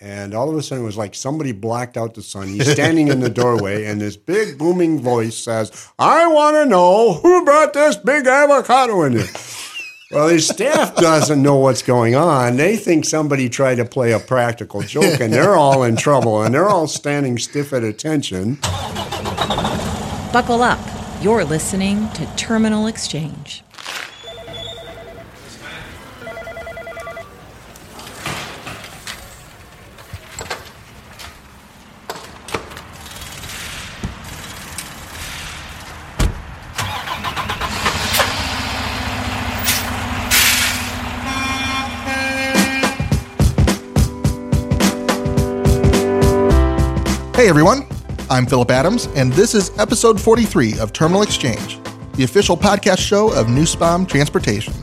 [0.00, 2.46] And all of a sudden, it was like somebody blacked out the sun.
[2.46, 7.14] He's standing in the doorway, and this big booming voice says, I want to know
[7.14, 9.26] who brought this big avocado in here.
[10.12, 12.56] Well, his staff doesn't know what's going on.
[12.56, 16.54] They think somebody tried to play a practical joke, and they're all in trouble, and
[16.54, 18.58] they're all standing stiff at attention.
[20.32, 20.78] Buckle up.
[21.20, 23.64] You're listening to Terminal Exchange.
[48.30, 51.78] I'm Philip Adams, and this is episode 43 of Terminal Exchange,
[52.12, 54.74] the official podcast show of Nussbaum Transportation.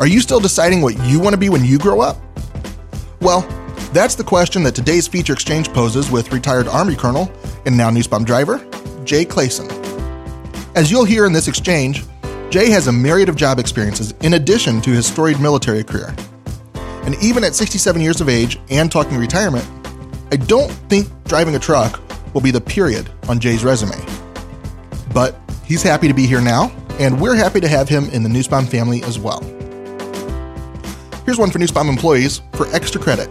[0.00, 2.16] Are you still deciding what you want to be when you grow up?
[3.20, 3.42] Well,
[3.92, 7.30] that's the question that today's feature exchange poses with retired Army Colonel
[7.64, 8.58] and now Nussbaum driver,
[9.04, 9.70] Jay Clason.
[10.74, 12.02] As you'll hear in this exchange,
[12.50, 16.12] Jay has a myriad of job experiences in addition to his storied military career.
[17.04, 19.64] And even at 67 years of age and talking retirement,
[20.32, 22.00] I don't think driving a truck
[22.34, 23.96] will be the period on Jay's resume.
[25.14, 28.28] But he's happy to be here now, and we're happy to have him in the
[28.28, 29.40] Nussbaum family as well.
[31.24, 33.28] Here's one for Nussbaum employees for extra credit.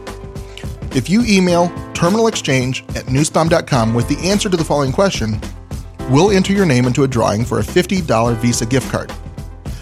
[0.96, 5.40] If you email terminalexchange at nussbaum.com with the answer to the following question,
[6.10, 9.12] we'll enter your name into a drawing for a $50 Visa gift card.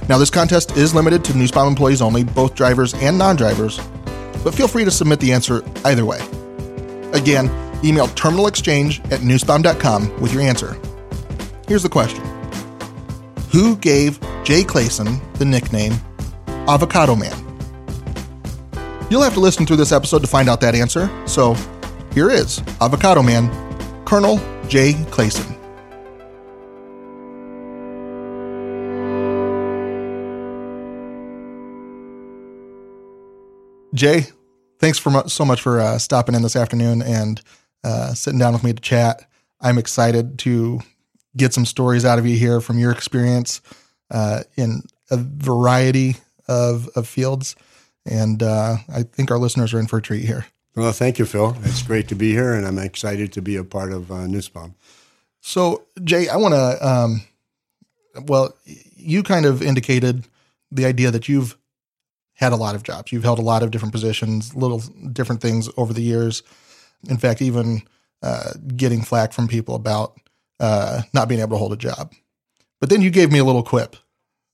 [0.09, 3.80] Now, this contest is limited to Nussbaum employees only, both drivers and non drivers,
[4.44, 6.20] but feel free to submit the answer either way.
[7.14, 7.45] Again,
[7.83, 10.80] email terminalexchange at nussbaum.com with your answer.
[11.67, 12.23] Here's the question
[13.52, 15.94] Who gave Jay Clason the nickname
[16.67, 17.39] Avocado Man?
[19.09, 21.55] You'll have to listen through this episode to find out that answer, so
[22.14, 23.50] here is Avocado Man,
[24.05, 25.59] Colonel Jay Clason.
[33.93, 34.26] Jay,
[34.83, 37.42] thanks for so much for uh, stopping in this afternoon and
[37.86, 39.26] uh, sitting down with me to chat.
[39.61, 40.82] I'm excited to
[41.38, 43.61] get some stories out of you here from your experience
[44.11, 46.17] uh, in a variety
[46.49, 47.55] of, of fields.
[48.05, 50.48] And uh, I think our listeners are in for a treat here.
[50.76, 51.55] Well, thank you, Phil.
[51.64, 54.76] It's great to be here, and I'm excited to be a part of uh, Nussbaum.
[55.39, 57.22] So, Jay, I want to, um,
[58.26, 58.54] well,
[58.98, 60.26] you kind of indicated
[60.72, 61.55] the idea that you've
[62.33, 63.11] had a lot of jobs.
[63.11, 64.80] You've held a lot of different positions, little
[65.11, 66.44] different things over the years.
[67.08, 67.83] In fact, even
[68.21, 70.20] uh, getting flack from people about
[70.60, 72.14] uh, not being able to hold a job.
[72.80, 73.95] But then you gave me a little quip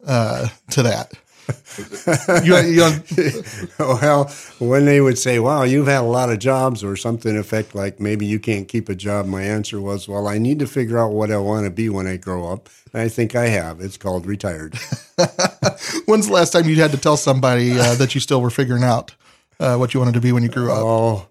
[0.05, 1.13] uh, to that.
[2.43, 3.43] you, you
[3.79, 4.25] well,
[4.59, 7.99] when they would say, "Wow, you've had a lot of jobs," or something effect like,
[7.99, 11.11] "Maybe you can't keep a job," my answer was, "Well, I need to figure out
[11.11, 13.81] what I want to be when I grow up." And I think I have.
[13.81, 14.77] It's called retired.
[16.05, 18.83] When's the last time you had to tell somebody uh, that you still were figuring
[18.83, 19.13] out
[19.59, 20.79] uh, what you wanted to be when you grew up?
[20.79, 21.27] Oh,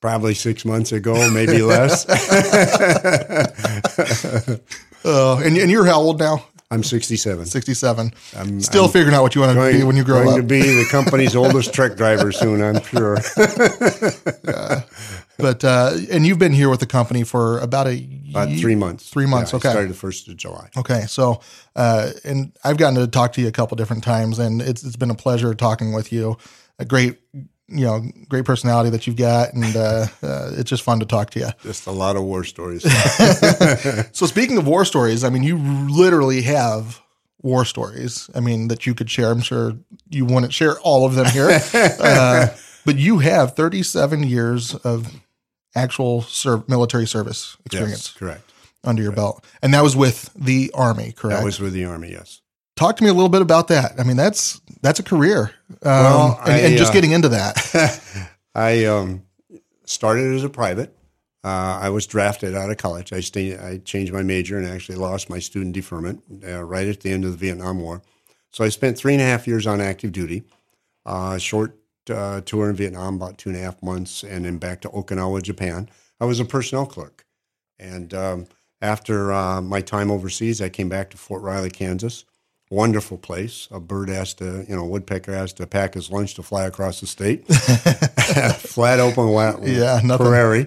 [0.00, 2.06] probably six months ago, maybe less.
[5.04, 6.44] oh, and, and you're how old now?
[6.72, 7.44] I'm 67.
[7.44, 8.14] 67.
[8.34, 10.36] I'm still I'm figuring out what you want to be when you grow going up.
[10.36, 13.18] to be the company's oldest truck driver soon, I'm sure.
[14.44, 14.82] yeah.
[15.42, 19.10] But uh, and you've been here with the company for about a about three months.
[19.10, 19.52] Three months.
[19.52, 19.70] Yeah, okay.
[19.70, 20.70] started the first of July.
[20.76, 21.02] Okay.
[21.02, 21.40] So,
[21.76, 24.96] uh, and I've gotten to talk to you a couple different times, and it's it's
[24.96, 26.38] been a pleasure talking with you.
[26.78, 27.18] A great
[27.72, 31.30] you know, great personality that you've got, and uh, uh, it's just fun to talk
[31.30, 31.48] to you.
[31.62, 32.82] Just a lot of war stories.
[34.12, 37.00] so, speaking of war stories, I mean, you literally have
[37.40, 38.30] war stories.
[38.34, 39.30] I mean, that you could share.
[39.30, 39.72] I'm sure
[40.10, 42.48] you wouldn't share all of them here, uh,
[42.84, 45.08] but you have 37 years of
[45.74, 48.08] actual serv- military service experience.
[48.08, 48.52] Yes, correct.
[48.84, 51.38] Under your belt, and that was with the Army, correct?
[51.38, 52.42] That was with the Army, yes
[52.76, 53.98] talk to me a little bit about that.
[53.98, 57.28] I mean, that's that's a career, um, well, and, I, and, just uh, getting into
[57.30, 58.30] that.
[58.54, 59.22] I um,
[59.84, 60.96] started as a private.
[61.44, 63.12] Uh, I was drafted out of college.
[63.12, 67.00] I stayed, I changed my major and actually lost my student deferment uh, right at
[67.00, 68.00] the end of the Vietnam War.
[68.52, 70.44] So I spent three and a half years on active duty,
[71.04, 71.76] uh, short
[72.10, 75.42] uh, tour in Vietnam, about two and a half months, and then back to Okinawa,
[75.42, 75.88] Japan.
[76.20, 77.24] I was a personnel clerk,
[77.78, 78.46] and um,
[78.80, 82.24] after uh, my time overseas, I came back to Fort Riley, Kansas
[82.72, 83.68] wonderful place.
[83.70, 87.00] A bird has to, you know, woodpecker has to pack his lunch to fly across
[87.00, 87.46] the state.
[88.56, 89.28] Flat open,
[89.62, 90.26] yeah, nothing.
[90.26, 90.66] prairie.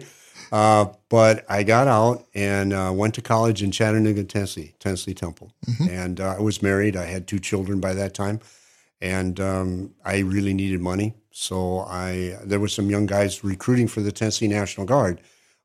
[0.51, 5.51] Uh, but I got out and uh, went to college in Chattanooga, Tennessee, Tennessee Temple.
[5.67, 5.89] Mm-hmm.
[5.89, 6.95] And uh, I was married.
[6.95, 8.39] I had two children by that time.
[9.01, 11.15] And um, I really needed money.
[11.37, 15.19] So I there were some young guys recruiting for the Tennessee National Guard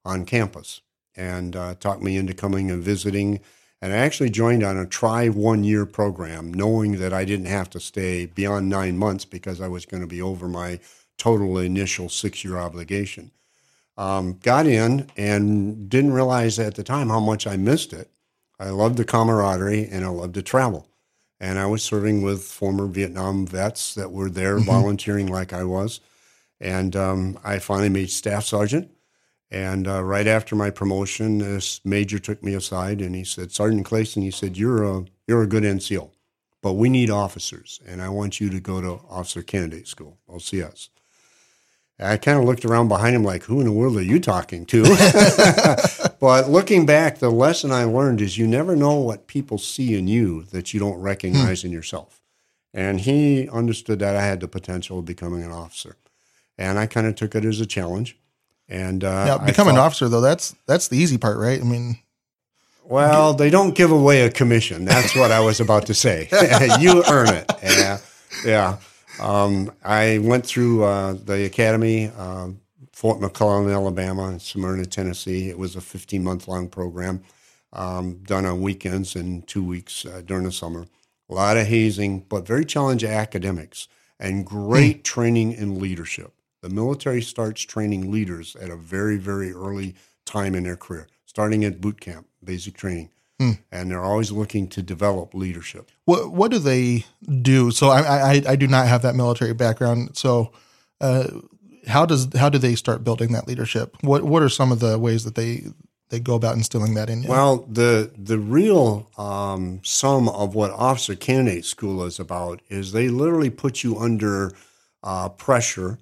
[0.04, 0.80] on campus,
[1.14, 3.38] and uh, talked me into coming and visiting.
[3.80, 7.70] And I actually joined on a try one year program, knowing that I didn't have
[7.70, 10.80] to stay beyond nine months because I was going to be over my
[11.18, 13.30] total initial six year obligation.
[13.96, 18.10] Um, got in and didn't realize at the time how much I missed it.
[18.58, 20.89] I loved the camaraderie and I loved to travel.
[21.40, 24.66] And I was serving with former Vietnam vets that were there Mm-hmm.
[24.66, 26.00] volunteering like I was.
[26.60, 28.90] And um, I finally made staff sergeant.
[29.50, 33.86] And uh, right after my promotion, this major took me aside and he said, Sergeant
[33.86, 36.10] Clason, he said, you're a, you're a good NCO,
[36.62, 37.80] but we need officers.
[37.86, 40.90] And I want you to go to Officer Candidate School, OCS.
[42.02, 44.64] I kind of looked around behind him like, who in the world are you talking
[44.66, 44.82] to?
[46.20, 50.08] but looking back, the lesson I learned is you never know what people see in
[50.08, 52.22] you that you don't recognize in yourself.
[52.72, 55.96] And he understood that I had the potential of becoming an officer.
[56.56, 58.16] And I kind of took it as a challenge.
[58.68, 61.60] And uh, Now, become an officer though, that's that's the easy part, right?
[61.60, 61.98] I mean,
[62.84, 64.84] Well, they don't give away a commission.
[64.84, 66.28] That's what I was about to say.
[66.80, 67.50] you earn it.
[67.62, 67.98] Yeah,
[68.44, 68.76] yeah.
[69.18, 72.50] Um, I went through uh, the academy, uh,
[72.92, 75.48] Fort McClellan, Alabama, and Smyrna, Tennessee.
[75.48, 77.22] It was a 15 month long program
[77.72, 80.86] um, done on weekends and two weeks uh, during the summer.
[81.28, 86.32] A lot of hazing, but very challenging academics and great training in leadership.
[86.60, 89.94] The military starts training leaders at a very, very early
[90.26, 93.10] time in their career, starting at boot camp, basic training.
[93.72, 95.90] And they're always looking to develop leadership.
[96.04, 97.04] what what do they
[97.42, 97.70] do?
[97.70, 100.16] So I I, I do not have that military background.
[100.16, 100.52] So
[101.00, 101.28] uh,
[101.86, 103.96] how does how do they start building that leadership?
[104.02, 105.64] What what are some of the ways that they
[106.10, 107.28] they go about instilling that in you?
[107.28, 113.08] Well, the the real um, sum of what Officer Candidate School is about is they
[113.08, 114.52] literally put you under
[115.02, 115.98] uh, pressure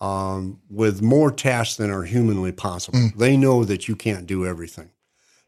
[0.00, 3.10] um, with more tasks than are humanly possible.
[3.16, 4.90] They know that you can't do everything.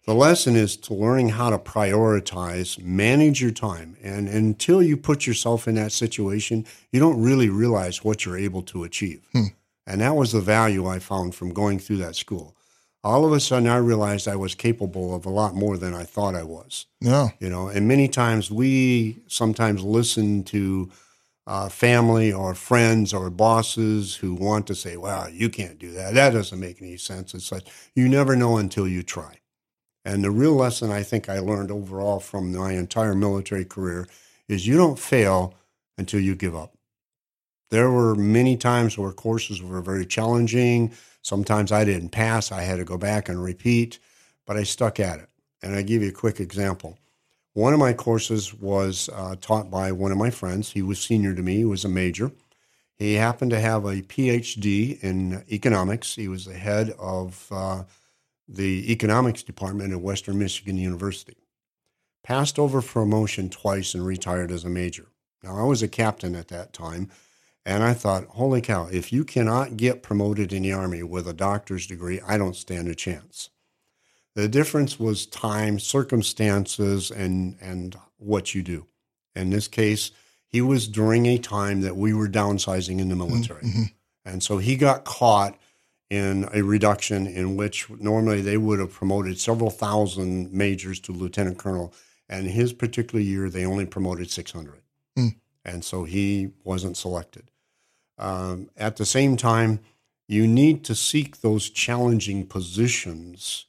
[0.07, 5.27] The lesson is to learning how to prioritize, manage your time, and until you put
[5.27, 9.21] yourself in that situation, you don't really realize what you're able to achieve.
[9.87, 12.57] And that was the value I found from going through that school.
[13.03, 16.05] All of a sudden, I realized I was capable of a lot more than I
[16.05, 16.87] thought I was.
[17.01, 20.91] Yeah, you know and many times we sometimes listen to
[21.47, 26.15] uh, family or friends or bosses who want to say well you can't do that.
[26.15, 27.35] That doesn't make any sense.
[27.35, 29.41] It's like you never know until you try
[30.05, 34.07] and the real lesson i think i learned overall from my entire military career
[34.49, 35.55] is you don't fail
[35.99, 36.75] until you give up
[37.71, 40.93] there were many times where courses were very challenging
[41.23, 43.99] sometimes i didn't pass i had to go back and repeat
[44.47, 45.31] but i stuck at it
[45.63, 46.99] and I give you a quick example.
[47.53, 50.71] One of my courses was uh, taught by one of my friends.
[50.71, 51.57] He was senior to me.
[51.57, 52.31] He was a major.
[52.97, 56.15] He happened to have a PhD in economics.
[56.15, 57.85] He was the head of uh,
[58.53, 61.37] the economics department at Western Michigan University.
[62.25, 65.07] Passed over for promotion twice and retired as a major.
[65.43, 67.11] Now, I was a captain at that time,
[67.65, 71.33] and I thought, holy cow, if you cannot get promoted in the Army with a
[71.33, 73.51] doctor's degree, I don't stand a chance.
[74.35, 78.87] The difference was time, circumstances, and and what you do.
[79.35, 80.11] In this case,
[80.47, 83.83] he was during a time that we were downsizing in the military, mm-hmm.
[84.25, 85.59] and so he got caught
[86.11, 91.57] in a reduction in which normally they would have promoted several thousand majors to lieutenant
[91.57, 91.95] colonel,
[92.29, 94.83] and his particular year they only promoted six hundred,
[95.65, 97.51] and so he wasn't selected.
[98.19, 99.81] Um, at the same time,
[100.29, 103.67] you need to seek those challenging positions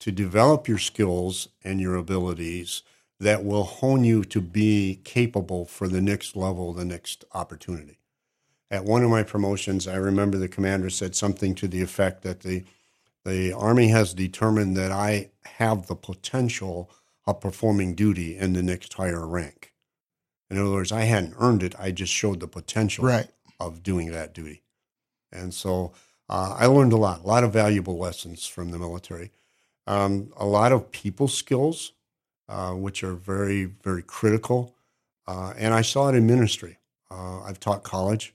[0.00, 2.82] to develop your skills and your abilities
[3.20, 7.98] that will hone you to be capable for the next level, the next opportunity.
[8.70, 12.40] At one of my promotions, I remember the commander said something to the effect that
[12.40, 12.64] the
[13.24, 16.90] the Army has determined that I have the potential
[17.26, 19.74] of performing duty in the next higher rank.
[20.50, 23.28] In other words, I hadn't earned it, I just showed the potential right.
[23.60, 24.62] of doing that duty.
[25.30, 25.92] And so
[26.30, 29.30] uh, I learned a lot, a lot of valuable lessons from the military,
[29.86, 31.92] um, a lot of people skills,
[32.48, 34.74] uh, which are very, very critical.
[35.26, 36.78] Uh, and I saw it in ministry.
[37.10, 38.34] Uh, I've taught college,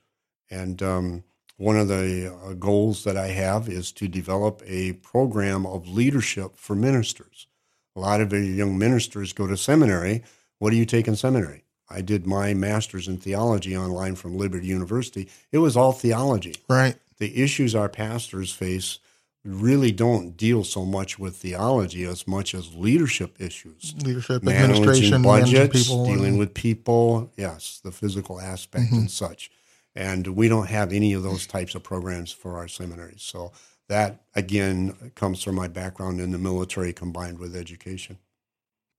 [0.53, 1.23] and um,
[1.57, 6.55] one of the uh, goals that I have is to develop a program of leadership
[6.55, 7.47] for ministers.
[7.95, 10.23] A lot of young ministers go to seminary.
[10.59, 11.63] What do you take in seminary?
[11.89, 15.29] I did my master's in theology online from Liberty University.
[15.51, 16.55] It was all theology.
[16.67, 16.95] Right.
[17.19, 18.99] The issues our pastors face
[19.45, 23.93] really don't deal so much with theology as much as leadership issues.
[24.03, 28.95] Leadership, Managing administration, budgets, dealing and- with people, yes, the physical aspect Mm-hmm.
[28.95, 29.51] and such.
[29.95, 33.21] And we don't have any of those types of programs for our seminaries.
[33.21, 33.51] So
[33.89, 38.17] that, again, comes from my background in the military combined with education.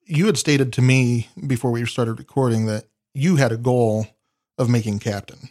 [0.07, 2.85] You had stated to me before we started recording that
[3.15, 4.07] you had a goal
[4.59, 5.49] of making captain.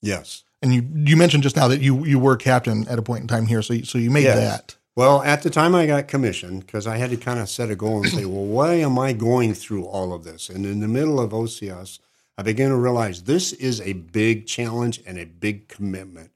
[0.00, 0.44] Yes.
[0.62, 3.28] And you, you mentioned just now that you, you were captain at a point in
[3.28, 3.60] time here.
[3.62, 4.36] So you, so you made Yes.
[4.38, 4.76] that.
[4.94, 7.76] Well, at the time I got commissioned, because I had to kind of set a
[7.76, 10.48] goal and say, well, why am I going through all of this?
[10.48, 11.98] And in the middle of OCS,
[12.38, 16.32] I began to realize this is a big challenge and a big commitment.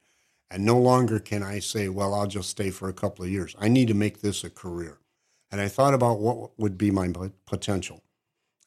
[0.49, 3.55] And no longer can I say, well, I'll just stay for a couple of years.
[3.59, 4.97] I need to make this a career.
[5.51, 7.11] And I thought about what would be my
[7.45, 8.03] potential.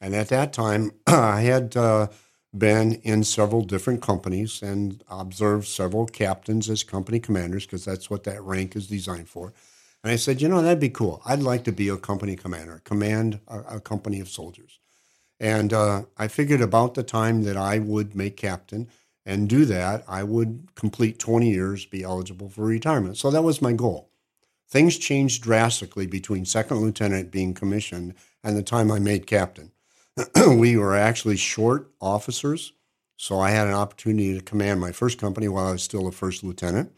[0.01, 2.09] And at that time, I had uh,
[2.57, 8.25] been in several different companies and observed several captains as company commanders, because that's what
[8.25, 9.53] that rank is designed for.
[10.05, 11.21] And I said, you know, that'd be cool.
[11.27, 14.79] I'd like to be a company commander, command a, a company of soldiers.
[15.41, 18.89] And uh, I figured about the time that I would make captain
[19.27, 23.17] and do that, I would complete 20 years, be eligible for retirement.
[23.17, 24.11] So that was my goal.
[24.69, 29.73] Things changed drastically between second lieutenant being commissioned and the time I made captain.
[30.49, 32.73] we were actually short officers,
[33.17, 36.13] so I had an opportunity to command my first company while I was still a
[36.13, 36.93] first lieutenant.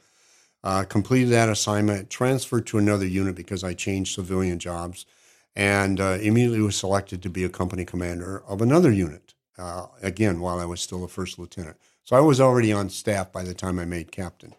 [0.65, 5.07] Uh, completed that assignment, transferred to another unit because I changed civilian jobs,
[5.57, 9.35] and uh, immediately was selected to be a company commander of another unit.
[9.59, 13.33] Uh, again, while I was still a first lieutenant, so I was already on staff
[13.33, 14.55] by the time I made captain.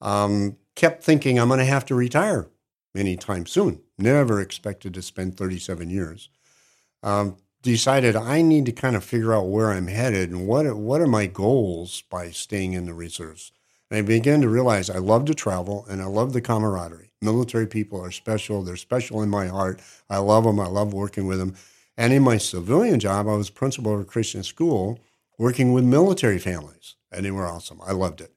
[0.00, 2.48] Um, kept thinking I'm going to have to retire
[2.96, 3.80] anytime soon.
[3.98, 6.28] Never expected to spend 37 years.
[7.02, 11.00] Um, decided I need to kind of figure out where I'm headed and what what
[11.00, 13.52] are my goals by staying in the reserves.
[13.90, 17.11] And I began to realize I love to travel and I love the camaraderie.
[17.22, 18.62] Military people are special.
[18.62, 19.80] They're special in my heart.
[20.10, 20.60] I love them.
[20.60, 21.54] I love working with them.
[21.96, 24.98] And in my civilian job, I was principal of a Christian school
[25.38, 27.80] working with military families, and they were awesome.
[27.84, 28.32] I loved it.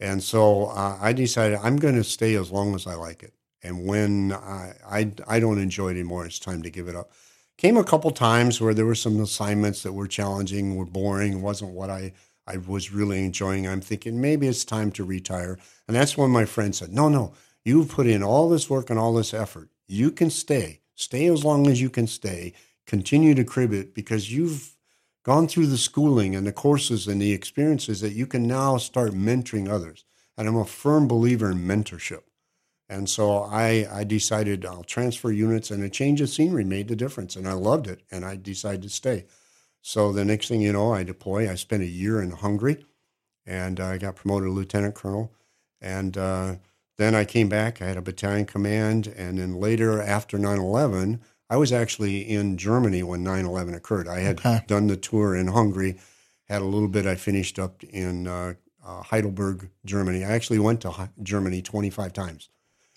[0.00, 3.34] And so uh, I decided I'm going to stay as long as I like it.
[3.62, 7.12] And when I, I, I don't enjoy it anymore, it's time to give it up.
[7.56, 11.70] Came a couple times where there were some assignments that were challenging, were boring, wasn't
[11.70, 12.12] what I,
[12.46, 13.68] I was really enjoying.
[13.68, 15.58] I'm thinking maybe it's time to retire.
[15.86, 18.98] And that's when my friend said, No, no, you've put in all this work and
[18.98, 19.68] all this effort.
[19.86, 20.80] You can stay.
[20.94, 22.52] Stay as long as you can stay.
[22.86, 24.76] Continue to crib it because you've
[25.22, 29.12] gone through the schooling and the courses and the experiences that you can now start
[29.12, 30.04] mentoring others.
[30.36, 32.22] And I'm a firm believer in mentorship.
[32.88, 36.96] And so I, I decided I'll transfer units, and a change of scenery made the
[36.96, 37.36] difference.
[37.36, 39.24] And I loved it, and I decided to stay.
[39.80, 41.50] So the next thing you know, I deploy.
[41.50, 42.84] I spent a year in Hungary,
[43.46, 45.32] and I got promoted to lieutenant colonel.
[45.80, 46.56] And uh,
[46.98, 47.80] then I came back.
[47.82, 51.20] I had a battalion command, and then later, after 9/11,
[51.50, 54.08] I was actually in Germany when 9/11 occurred.
[54.08, 54.60] I had Okay.
[54.66, 55.98] done the tour in Hungary,
[56.48, 57.06] had a little bit.
[57.06, 60.24] I finished up in uh, uh, Heidelberg, Germany.
[60.24, 62.48] I actually went to Germany 25 times.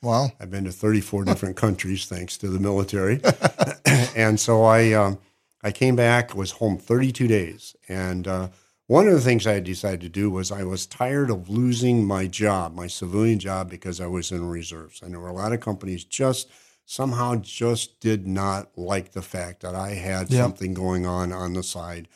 [0.01, 0.31] Wow.
[0.39, 3.21] I've been to 34 different countries thanks to the military.
[4.15, 5.17] and so I, um,
[5.63, 7.75] I came back, was home 32 days.
[7.87, 8.49] And uh,
[8.87, 12.05] one of the things I had decided to do was I was tired of losing
[12.05, 15.01] my job, my civilian job, because I was in reserves.
[15.01, 16.49] And there were a lot of companies just
[16.85, 20.39] somehow just did not like the fact that I had Yep.
[20.39, 22.07] something going on on the side.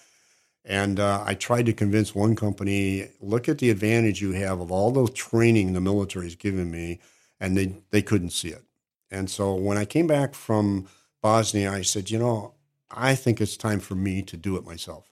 [0.64, 4.72] And uh, I tried to convince one company, look at the advantage you have of
[4.72, 7.00] all the training the military's given me,
[7.40, 8.64] and they, they couldn't see it.
[9.10, 10.88] And so when I came back from
[11.24, 12.54] Bosnia, I said, you know,
[12.92, 15.12] I think it's time for me to do it myself.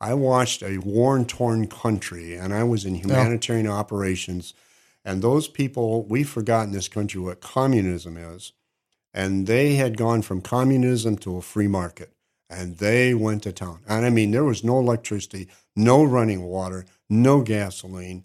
[0.00, 4.54] I watched a war torn country and I was in humanitarian operations.
[5.04, 8.52] And those people, we've forgotten this country what communism is.
[9.12, 12.12] And they had gone from communism to a free market
[12.48, 13.80] and they went to town.
[13.88, 18.24] And I mean, there was no electricity, no running water, no gasoline,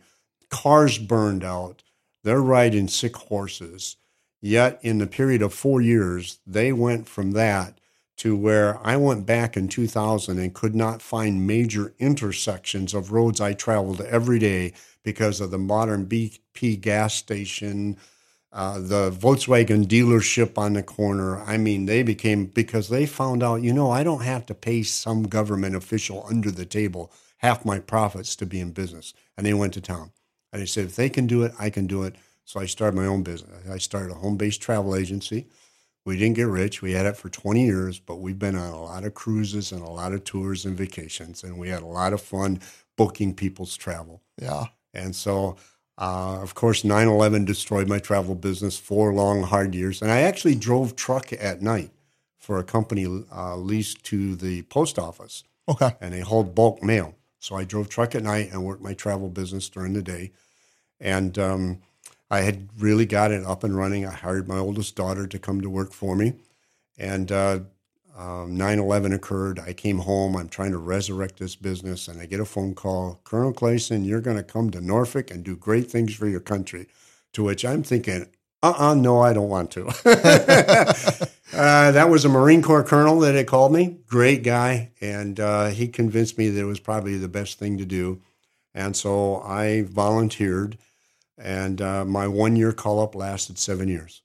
[0.50, 1.84] cars burned out.
[2.24, 3.98] They're riding sick horses.
[4.42, 7.80] Yet, in the period of four years, they went from that
[8.18, 13.42] to where I went back in 2000 and could not find major intersections of roads
[13.42, 17.98] I traveled every day because of the modern BP gas station,
[18.54, 21.42] uh, the Volkswagen dealership on the corner.
[21.42, 24.84] I mean, they became because they found out, you know, I don't have to pay
[24.84, 29.14] some government official under the table half my profits to be in business.
[29.38, 30.12] And they went to town.
[30.54, 32.16] And they said, if they can do it, I can do it.
[32.46, 33.68] So I started my own business.
[33.70, 35.48] I started a home based travel agency.
[36.06, 36.82] We didn't get rich.
[36.84, 39.82] We had it for 20 years, but we've been on a lot of cruises and
[39.82, 41.44] a lot of tours and vacations.
[41.44, 42.60] And we had a lot of fun
[42.96, 44.22] booking people's travel.
[44.40, 44.66] Yeah.
[44.94, 45.58] And so,
[45.98, 50.02] uh, of course, 9 11 destroyed my travel business four long, hard years.
[50.02, 51.90] And I actually drove truck at night
[52.38, 55.96] for a company uh, leased to the post office, Okay.
[56.00, 57.16] and they hauled bulk mail.
[57.40, 60.32] So I drove truck at night and worked my travel business during the day.
[61.00, 61.82] And um,
[62.30, 64.06] I had really got it up and running.
[64.06, 66.34] I hired my oldest daughter to come to work for me.
[66.98, 67.60] And uh,
[68.18, 69.60] um, 9-11 occurred.
[69.60, 70.36] I came home.
[70.36, 72.08] I'm trying to resurrect this business.
[72.08, 75.44] And I get a phone call, Colonel Clason, you're going to come to Norfolk and
[75.44, 76.88] do great things for your country.
[77.34, 78.28] To which I'm thinking,
[78.64, 79.88] uh-uh, no, I don't want to.
[81.54, 83.98] uh, that was a Marine Corps colonel that had called me.
[84.08, 84.92] Great guy.
[85.02, 88.22] And uh, he convinced me that it was probably the best thing to do.
[88.74, 90.78] And so I volunteered.
[91.38, 94.22] And uh, my one-year call-up lasted seven years.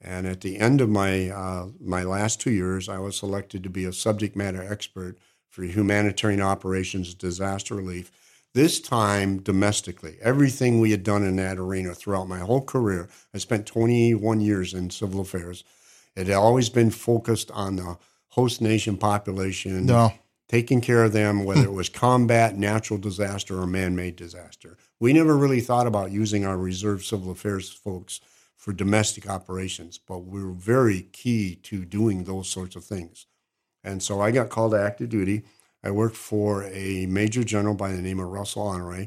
[0.00, 3.70] And at the end of my uh, my last two years, I was selected to
[3.70, 8.10] be a subject matter expert for humanitarian operations, disaster relief.
[8.54, 13.08] This time domestically, everything we had done in that arena throughout my whole career.
[13.34, 15.62] I spent 21 years in civil affairs.
[16.16, 17.98] It had always been focused on the
[18.30, 20.12] host nation population, No.
[20.50, 24.76] Taking care of them, whether it was combat, natural disaster, or man made disaster.
[24.98, 28.20] We never really thought about using our reserve civil affairs folks
[28.56, 33.26] for domestic operations, but we were very key to doing those sorts of things.
[33.84, 35.44] And so I got called to active duty.
[35.84, 39.06] I worked for a major general by the name of Russell Honore,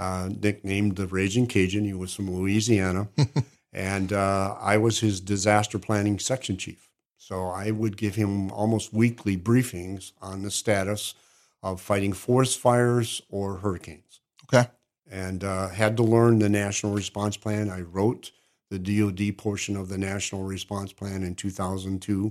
[0.00, 1.84] uh, nicknamed the Raging Cajun.
[1.84, 3.06] He was from Louisiana.
[3.72, 6.90] and uh, I was his disaster planning section chief.
[7.26, 11.14] So I would give him almost weekly briefings on the status
[11.62, 14.68] of fighting forest fires or hurricanes Okay.
[15.10, 17.70] and uh, had to learn the national response plan.
[17.70, 18.30] I wrote
[18.68, 22.30] the DoD portion of the national response plan in 2002,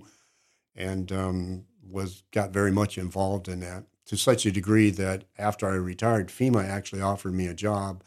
[0.75, 5.67] and um, was got very much involved in that to such a degree that after
[5.67, 8.03] I retired, FEMA actually offered me a job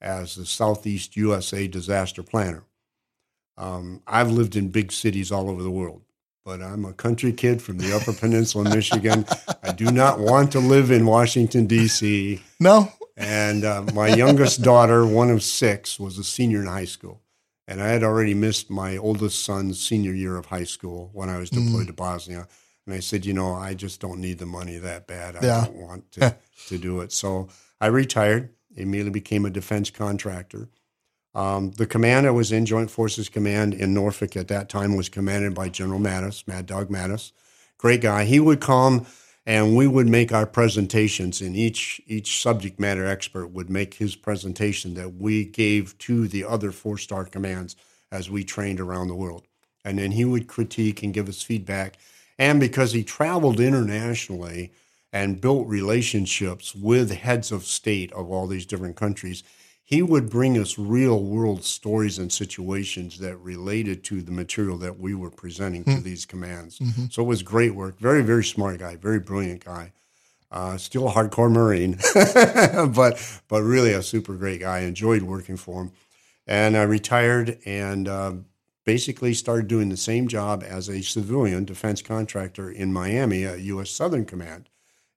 [0.00, 2.62] as the Southeast USA disaster planner.
[3.56, 6.02] Um, I've lived in big cities all over the world,
[6.44, 9.26] but I'm a country kid from the Upper Peninsula, Michigan.
[9.62, 12.40] I do not want to live in Washington D.C.
[12.60, 12.92] No.
[13.16, 17.20] And uh, my youngest daughter, one of six, was a senior in high school.
[17.66, 21.38] And I had already missed my oldest son's senior year of high school when I
[21.38, 22.46] was deployed to Bosnia.
[22.86, 25.36] And I said, you know, I just don't need the money that bad.
[25.36, 25.64] I Yeah.
[25.66, 26.34] don't want to,
[26.68, 27.12] to do it.
[27.12, 27.48] So
[27.80, 30.70] I retired, immediately became a defense contractor.
[31.34, 35.54] Um, the command was in, Joint Forces Command in Norfolk at that time, was commanded
[35.54, 37.32] by General Mattis, Mad Dog Mattis.
[37.76, 38.24] Great guy.
[38.24, 39.06] He would come
[39.48, 44.14] and we would make our presentations, and each each subject matter expert would make his
[44.14, 47.74] presentation that we gave to the other four star commands
[48.12, 49.46] as we trained around the world.
[49.86, 51.96] And then he would critique and give us feedback.
[52.38, 54.70] And because he traveled internationally
[55.14, 59.42] and built relationships with heads of state of all these different countries,
[59.88, 65.00] he would bring us real world stories and situations that related to the material that
[65.00, 66.78] we were presenting to these commands.
[67.10, 67.98] So it was great work.
[67.98, 69.94] Very, very smart guy, very brilliant guy.
[70.50, 71.96] Uh, still a hardcore Marine,
[72.94, 74.80] but but really a super great guy.
[74.80, 75.92] Enjoyed working for him,
[76.46, 78.32] and I retired and uh,
[78.84, 83.88] basically started doing the same job as a civilian defense contractor in Miami at U.S.
[83.90, 84.68] Southern Command.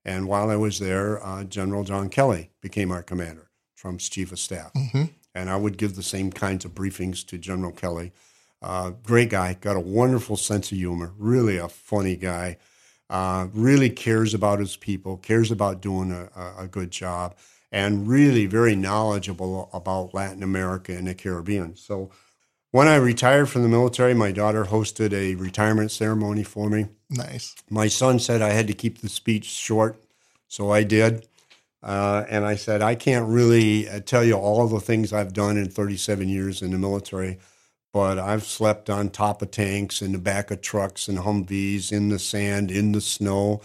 [0.05, 3.50] And while I was there, uh, General John Kelly became our commander,
[3.81, 4.71] Trump's chief of staff.
[5.33, 8.11] And I would give the same kinds of briefings to General Kelly.
[8.61, 12.57] Uh, great guy, got a wonderful sense of humor, really a funny guy.
[13.09, 17.35] Uh, really cares about his people, cares about doing a, a good job,
[17.71, 21.75] and really very knowledgeable about Latin America and the Caribbean.
[21.75, 22.11] So
[22.69, 27.55] when I retired from the military, my daughter hosted a retirement ceremony for me Nice.
[27.69, 30.01] my son said I had to keep the speech short,
[30.47, 31.27] so I did.
[31.83, 35.57] Uh, and I said, I can't really uh, tell you all the things I've done
[35.57, 37.39] in 37 years in the military,
[37.91, 42.09] but I've slept on top of tanks, in the back of trucks and Humvees, in
[42.09, 43.61] the sand, in the snow.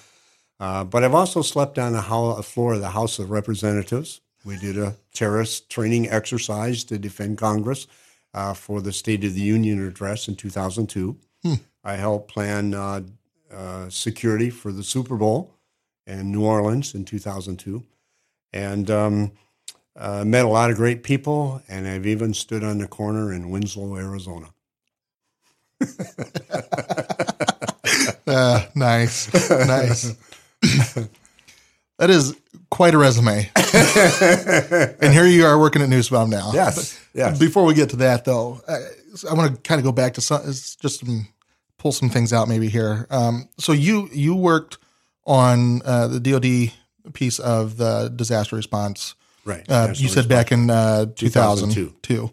[0.58, 4.22] Uh, but I've also slept on the hou- floor of the House of Representatives.
[4.44, 7.86] We did a terrorist training exercise to defend Congress
[8.32, 11.16] uh, for the State of the Union address in 2002.
[11.84, 13.02] I helped plan uh,
[13.52, 15.54] uh, security for the Super Bowl
[16.06, 17.84] in New Orleans in 2002,
[18.52, 19.32] and um,
[19.96, 21.62] uh, met a lot of great people.
[21.68, 24.48] And I've even stood on the corner in Winslow, Arizona.
[28.26, 29.32] Uh, nice.
[29.50, 30.16] nice.
[31.98, 32.34] that is
[32.70, 33.50] quite a resume.
[35.00, 36.50] and here you are working at Nussbaum now.
[36.52, 37.38] Yes, yes.
[37.38, 38.78] Before we get to that, though, I,
[39.30, 41.28] I want to kind of go back to some, just some,
[41.78, 43.06] pull some things out maybe here.
[43.10, 44.78] Um, so you you worked
[45.24, 46.72] on uh, the DoD
[47.12, 49.14] piece of the disaster response.
[49.44, 49.64] Right.
[49.70, 51.94] Uh, you said back in uh, 2002.
[52.02, 52.32] 2002.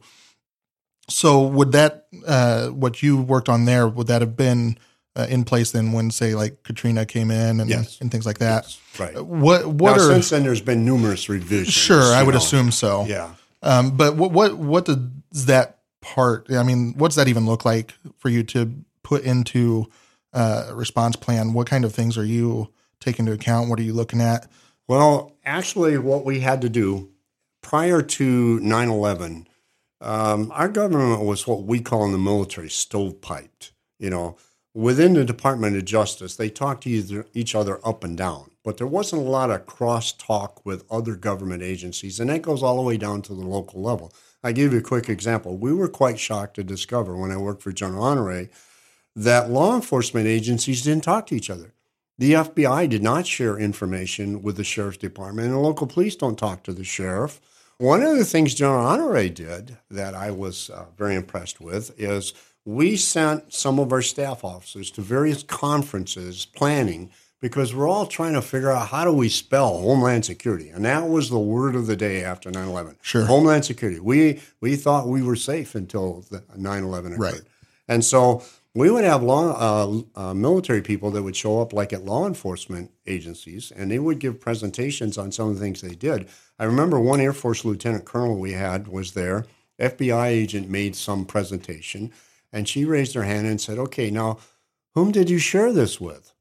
[1.10, 4.78] So would that uh, what you worked on there would that have been
[5.16, 8.00] uh, in place then when, say, like Katrina came in and, Yes.
[8.02, 8.64] and things like that.
[8.64, 9.16] Yes, right.
[9.18, 11.74] Uh, What what now, are since then, there's been numerous revisions.
[11.74, 12.02] sure?
[12.02, 12.40] I would know.
[12.40, 13.06] assume so.
[13.06, 13.34] Yeah.
[13.62, 16.48] Um, but what what what does that part?
[16.52, 19.88] I mean, what's that even look like for you to put into
[20.34, 21.54] uh, a response plan?
[21.54, 22.70] What kind of things are you
[23.04, 23.70] taking into account?
[23.70, 24.50] What are you looking at?
[24.88, 27.10] Well, actually, what we had to do
[27.62, 29.48] prior to 9 11,
[30.02, 33.72] um, our government was what we call in the military stovepiped.
[34.00, 34.38] You know,
[34.74, 38.88] within the Department of Justice, they talked to each other up and down, but there
[38.88, 42.98] wasn't a lot of crosstalk with other government agencies, and that goes all the way
[42.98, 44.14] down to the local level.
[44.44, 45.58] I give you a quick example.
[45.58, 48.50] We were quite shocked to discover when I worked for General Honore
[49.16, 51.74] that law enforcement agencies didn't talk to each other.
[52.18, 56.38] The FBI did not share information with the sheriff's department, and the local police don't
[56.38, 57.42] talk to the sheriff.
[57.80, 62.34] One of the things General Honore did that I was uh, very impressed with is
[62.66, 67.10] we sent some of our staff officers to various conferences planning
[67.42, 71.10] because we're all trying to figure out how do we spell Homeland Security, and that
[71.10, 72.96] was the word of the day after 9/11.
[73.02, 73.26] Sure.
[73.26, 74.00] Homeland Security.
[74.00, 77.20] We we thought we were safe until the 9/11 occurred.
[77.20, 77.42] Right.
[77.90, 78.44] And so
[78.76, 82.26] we would have law, uh, uh, military people that would show up like at law
[82.26, 86.28] enforcement agencies, and they would give presentations on some of the things they did.
[86.58, 89.46] I remember one Air Force lieutenant colonel we had was there.
[89.80, 92.12] FBI agent made some presentation,
[92.52, 94.40] and she raised her hand and said, "Okay, now,
[94.96, 96.34] whom did you share this with?"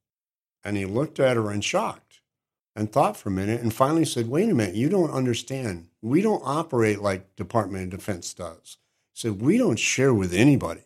[0.64, 2.20] And he looked at her in shocked
[2.74, 5.88] and thought for a minute, and finally said, "Wait a minute, you don't understand.
[6.00, 8.78] We don't operate like Department of Defense does."
[9.12, 10.84] so "We don't share with anybody."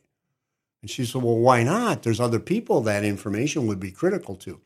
[0.86, 2.04] And she said, Well, why not?
[2.04, 4.60] There's other people that information would be critical to.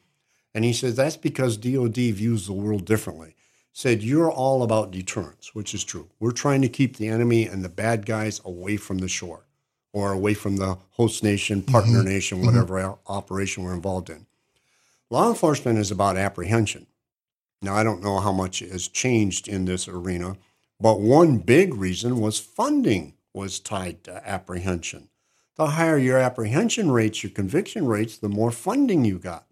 [0.52, 3.34] And he says, That's because DOD views the world differently.
[3.72, 6.10] Said, You're all about deterrence, which is true.
[6.20, 9.46] We're trying to keep the enemy and the bad guys away from the shore
[9.94, 11.72] or away from the host nation, mm-hmm.
[11.72, 12.48] partner nation, mm-hmm.
[12.48, 14.26] whatever o- operation we're involved in.
[15.08, 16.86] Law enforcement is about apprehension.
[17.62, 20.36] Now, I don't know how much has changed in this arena,
[20.78, 25.08] but one big reason was funding was tied to apprehension
[25.60, 29.44] the higher your apprehension rates, your conviction rates, the more funding you got.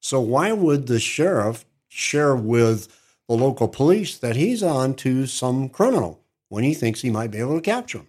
[0.00, 2.88] So why would the sheriff share with
[3.28, 7.38] the local police that he's on to some criminal when he thinks he might be
[7.38, 8.08] able to capture him?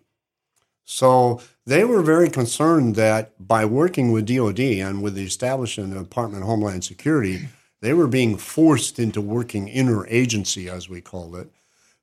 [0.84, 6.00] So they were very concerned that by working with DOD and with the establishment of
[6.00, 7.50] the Department of Homeland Security,
[7.82, 11.52] they were being forced into working interagency, as we called it,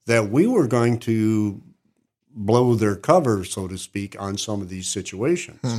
[0.06, 1.60] that we were going to
[2.34, 5.60] blow their cover, so to speak, on some of these situations.
[5.62, 5.78] Hmm.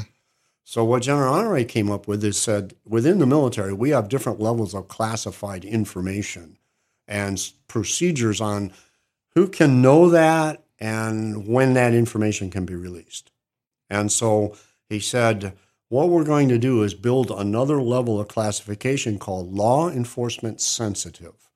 [0.64, 4.40] So what General Honore came up with is said within the military we have different
[4.40, 6.58] levels of classified information
[7.08, 8.72] and procedures on
[9.36, 13.32] who can know that and when that information can be released.
[13.90, 14.56] And so
[14.88, 15.58] he said,
[15.90, 21.50] what we're going to do is build another level of classification called law enforcement sensitive.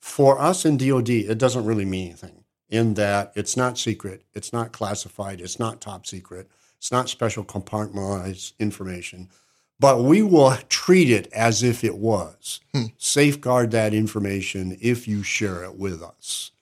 [0.00, 2.39] For us in DoD, it doesn't really mean anything
[2.70, 7.44] in that it's not secret, it's not classified, it's not top secret, it's not special
[7.44, 9.28] compartmentalized information,
[9.78, 12.60] but we will treat it as if it was.
[12.96, 16.52] Safeguard that information if you share it with us.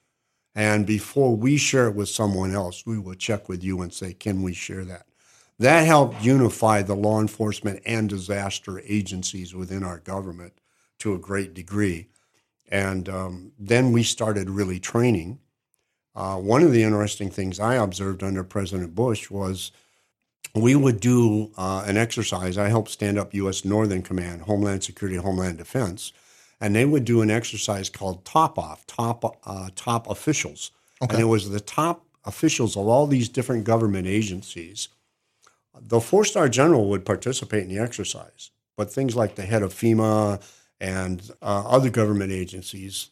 [0.55, 4.12] And before we share it with someone else, we will check with you and say,
[4.12, 5.07] can we share that?
[5.59, 10.55] That helped unify the law enforcement and disaster agencies within our government
[10.99, 12.09] to a great degree.
[12.71, 15.38] And um, then we started really training.
[16.18, 19.70] Uh, one of the interesting things I observed under President Bush was
[20.52, 22.59] we would do uh, an exercise.
[22.59, 23.64] I helped stand up U.S.
[23.64, 26.12] Northern Command, Homeland Security, Homeland Defense,
[26.61, 31.26] and they would do an exercise called Top Off, Top uh, Top Officials, and it
[31.26, 34.88] was the top officials of all these different government agencies.
[35.81, 40.42] The four-star general would participate in the exercise, but things like the head of FEMA
[40.81, 43.11] and uh, other government agencies,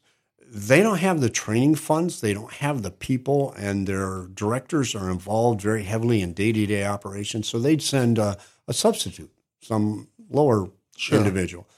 [0.48, 5.11] they don't have the training funds, they don't have the people, and their directors are
[5.11, 7.48] involved very heavily in day to day operations.
[7.48, 10.70] So they'd send a, a substitute, some lower
[11.11, 11.68] individual.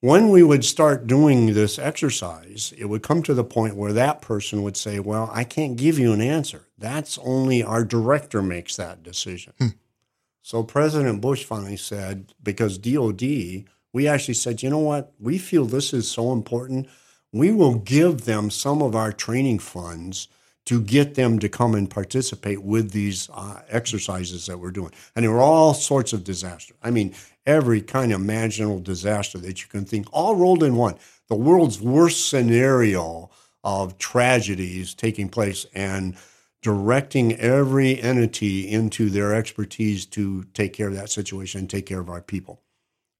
[0.00, 4.20] When we would start doing this exercise, it would come to the point where that
[4.20, 6.66] person would say, Well, I can't give you an answer.
[6.78, 9.54] That's only our director makes that decision.
[9.58, 9.68] Hmm.
[10.46, 15.12] So President Bush finally said, because DOD, we actually said, you know what?
[15.18, 16.86] We feel this is so important.
[17.36, 20.28] We will give them some of our training funds
[20.64, 24.92] to get them to come and participate with these uh, exercises that we're doing.
[25.14, 26.74] And there were all sorts of disaster.
[26.82, 30.94] I mean, every kind of imaginable disaster that you can think, all rolled in one.
[31.28, 33.28] The world's worst scenario
[33.62, 36.16] of tragedies taking place and
[36.62, 42.00] directing every entity into their expertise to take care of that situation and take care
[42.00, 42.62] of our people.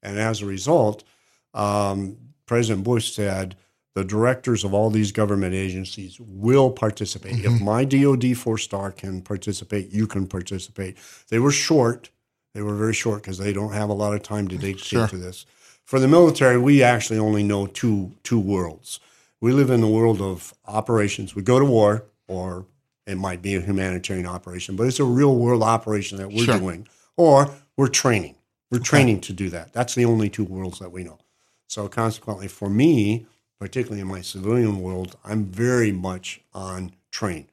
[0.02, 1.04] And as a result,
[1.52, 3.56] um, President Bush said
[3.96, 7.38] the directors of all these government agencies will participate.
[7.38, 7.64] If mm-hmm.
[7.64, 10.98] my DoD four star can participate, you can participate.
[11.30, 12.10] They were short.
[12.52, 15.08] They were very short because they don't have a lot of time to dedicate Sure.
[15.08, 15.46] to this.
[15.86, 19.00] For the military, we actually only know two two worlds.
[19.40, 21.34] We live in the world of operations.
[21.34, 22.66] We go to war, or
[23.06, 26.58] it might be a humanitarian operation, but it's a real world operation that we're Sure.
[26.58, 28.34] doing, or we're training.
[28.70, 29.72] We're training to do that.
[29.72, 31.18] That's the only two worlds that we know.
[31.66, 33.26] So consequently, for me,
[33.58, 37.48] particularly in my civilian world, I'm very much on train.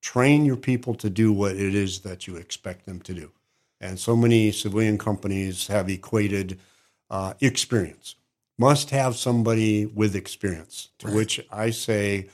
[0.00, 3.30] Train your people to do what it is that you expect them to do.
[3.80, 6.58] And so many civilian companies have equated
[7.10, 8.16] uh, experience.
[8.58, 10.88] Must have somebody with experience.
[10.98, 12.28] To which I say,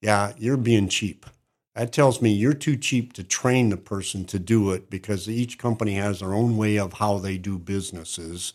[0.00, 1.26] yeah, you're being cheap.
[1.74, 5.58] That tells me you're too cheap to train the person to do it because each
[5.58, 8.52] company has their own way of how they do businesses,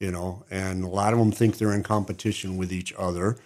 [0.00, 3.36] you know, and a lot of them think they're in competition with each other.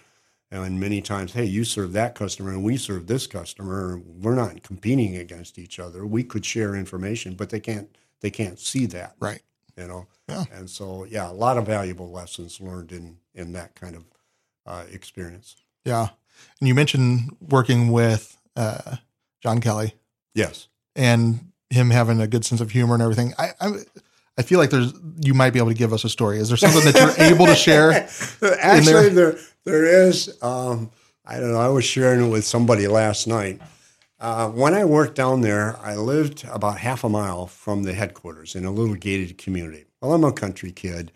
[0.53, 4.01] And many times, hey, you serve that customer and we serve this customer.
[4.05, 6.05] We're not competing against each other.
[6.05, 7.87] We could share information, but they can't
[8.19, 9.41] they can't see that Right.
[9.77, 10.07] you know.
[10.27, 10.43] Yeah.
[10.53, 14.03] And so, yeah, a lot of valuable lessons learned in in that kind of
[14.65, 15.55] uh, experience.
[15.85, 16.09] Yeah.
[16.59, 18.97] And you mentioned working with uh,
[19.41, 19.93] John Kelly
[20.35, 20.67] Yes.
[20.97, 23.33] and him having a good sense of humor and everything.
[23.39, 23.71] I, I
[24.37, 26.39] I feel like there's you might be able to give us a story.
[26.39, 27.91] Is there something that you're able to share?
[28.59, 30.37] Actually, there there is.
[30.41, 30.91] Um,
[31.25, 31.59] I don't know.
[31.59, 33.61] I was sharing it with somebody last night.
[34.19, 38.55] Uh, when I worked down there, I lived about half a mile from the headquarters
[38.55, 39.85] in a little gated community.
[39.99, 41.11] Well, I'm a country kid,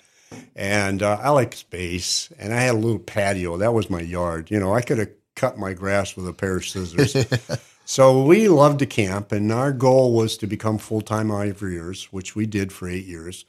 [0.56, 3.58] and uh, I like space, and I had a little patio.
[3.58, 4.50] That was my yard.
[4.50, 7.16] You know, I could have cut my grass with a pair of scissors.
[7.86, 12.36] so we loved to camp, and our goal was to become full time RVers, which
[12.36, 13.46] we did for eight years.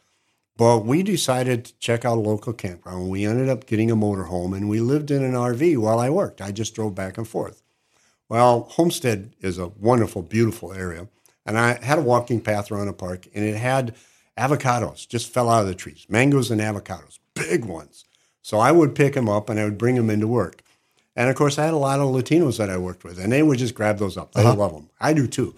[0.57, 3.11] But we decided to check out a local campground.
[3.11, 6.40] We ended up getting a motorhome, and we lived in an RV while I worked.
[6.40, 7.62] I just drove back and forth.
[8.29, 11.09] Well, Homestead is a wonderful, beautiful area.
[11.44, 13.94] And I had a walking path around the park, and it had
[14.37, 18.05] avocados just fell out of the trees, mangoes and avocados, big ones.
[18.42, 20.62] So I would pick them up and I would bring them into work.
[21.17, 23.43] And of course, I had a lot of Latinos that I worked with, and they
[23.43, 24.33] would just grab those up.
[24.33, 24.91] They love them.
[25.01, 25.55] I do too.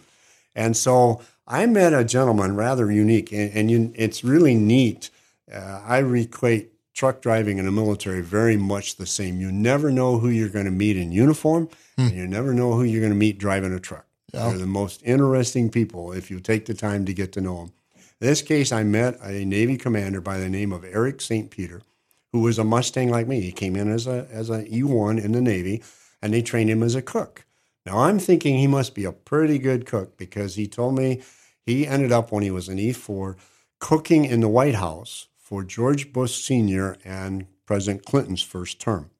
[0.54, 5.10] And so I met a gentleman rather unique, and, and you, it's really neat.
[5.52, 9.40] Uh, I equate truck driving in the military very much the same.
[9.40, 12.84] You never know who you're going to meet in uniform, and you never know who
[12.84, 14.06] you're going to meet driving a truck.
[14.32, 14.48] Yeah.
[14.48, 17.72] They're the most interesting people if you take the time to get to know them.
[18.20, 21.50] In this case, I met a Navy commander by the name of Eric St.
[21.50, 21.82] Peter,
[22.32, 23.40] who was a Mustang like me.
[23.40, 25.82] He came in as a as an E1 in the Navy,
[26.20, 27.44] and they trained him as a cook.
[27.86, 31.22] Now I'm thinking he must be a pretty good cook because he told me
[31.64, 33.36] he ended up when he was an E4
[33.78, 36.96] cooking in the White House for George Bush Sr.
[37.04, 39.10] and President Clinton's first term.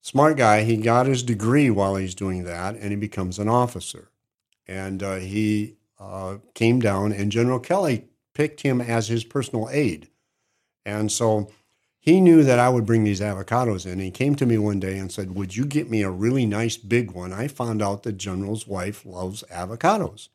[0.00, 0.64] Smart guy.
[0.64, 4.10] He got his degree while he's doing that, and he becomes an officer.
[4.66, 10.08] And uh, he uh, came down, and General Kelly picked him as his personal aide.
[10.84, 11.50] And so
[12.04, 13.98] he knew that I would bring these avocados in.
[13.98, 16.76] He came to me one day and said, Would you get me a really nice
[16.76, 17.32] big one?
[17.32, 20.28] I found out the general's wife loves avocados.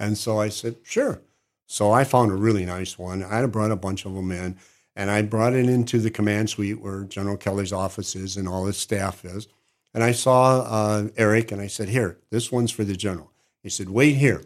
[0.00, 1.20] And so I said, Sure.
[1.66, 3.22] So I found a really nice one.
[3.22, 4.56] I brought a bunch of them in,
[4.96, 8.64] and I brought it into the command suite where General Kelly's office is and all
[8.64, 9.46] his staff is.
[9.92, 13.30] And I saw uh, Eric, and I said, Here, this one's for the general.
[13.62, 14.42] He said, Wait here.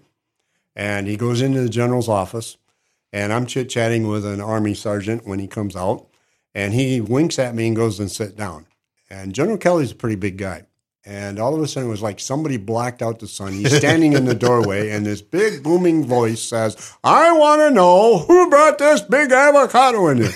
[0.75, 2.57] And he goes into the general's office,
[3.12, 6.08] and I'm chit chatting with an army sergeant when he comes out,
[6.59, 8.66] and he winks at me and goes and sit down.
[9.09, 10.66] And General Kelly's a pretty big guy.
[11.05, 13.53] And all of a sudden, it was like somebody blacked out the sun.
[13.53, 18.18] He's standing in the doorway, and this big booming voice says, I want to know
[18.18, 20.33] who brought this big avocado in here.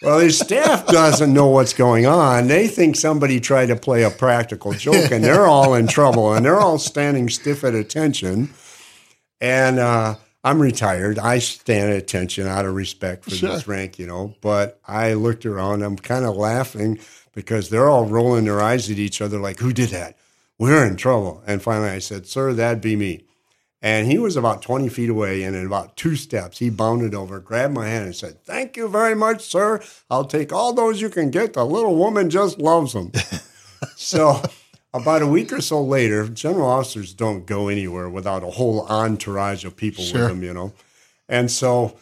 [0.00, 2.48] Well, his staff doesn't know what's going on.
[2.48, 6.44] They think somebody tried to play a practical joke, and they're all in trouble, and
[6.44, 8.48] they're all standing stiff at attention.
[9.42, 11.18] And uh, I'm retired.
[11.18, 13.48] I stand at attention out of respect for Sure.
[13.50, 14.34] this rank, you know.
[14.42, 15.82] But I looked around.
[15.82, 16.98] I'm kind of laughing
[17.34, 20.16] because they're all rolling their eyes at each other, like, "Who did that?
[20.58, 23.24] We're in trouble." And finally, I said, "Sir, that'd be me."
[23.80, 27.38] And he was about 20 feet away, and in about two steps, he bounded over,
[27.38, 29.82] grabbed my hand, and said, Thank you very much, sir.
[30.10, 31.52] I'll take all those you can get.
[31.52, 33.12] The little woman just loves them.
[33.96, 34.40] so,
[34.94, 39.64] about a week or so later, general officers don't go anywhere without a whole entourage
[39.64, 40.20] of people Sure.
[40.20, 40.72] with them, you know.
[41.28, 41.96] And so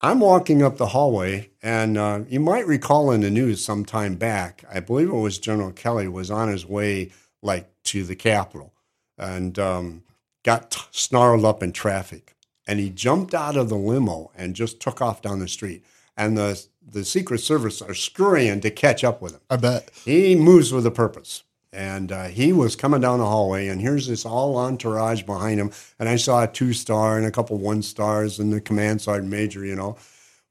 [0.00, 4.14] I'm walking up the hallway, and uh, you might recall in the news some time
[4.14, 7.10] back, I believe it was General Kelly was on his way
[7.42, 8.72] like to the Capitol,
[9.18, 10.02] and um,
[10.44, 12.34] got t- snarled up in traffic,
[12.66, 15.84] and he jumped out of the limo and just took off down the street.
[16.16, 19.40] and the the Secret Service are scurrying to catch up with him.
[19.48, 19.90] I bet.
[20.04, 21.44] He moves with a purpose.
[21.72, 25.70] And uh, he was coming down the hallway, and here's this all entourage behind him.
[26.00, 29.30] And I saw a two star and a couple one stars and the command sergeant
[29.30, 29.96] major, you know.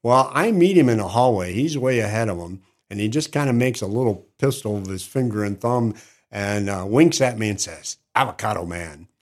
[0.02, 1.52] Well, I meet him in the hallway.
[1.54, 4.88] He's way ahead of him, and he just kind of makes a little pistol with
[4.88, 5.94] his finger and thumb
[6.32, 9.08] and uh, winks at me and says, Avocado man.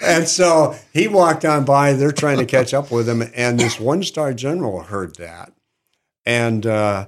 [0.00, 1.92] and so he walked on by.
[1.92, 3.22] They're trying to catch up with him.
[3.34, 5.52] And this one star general heard that.
[6.24, 7.06] And uh,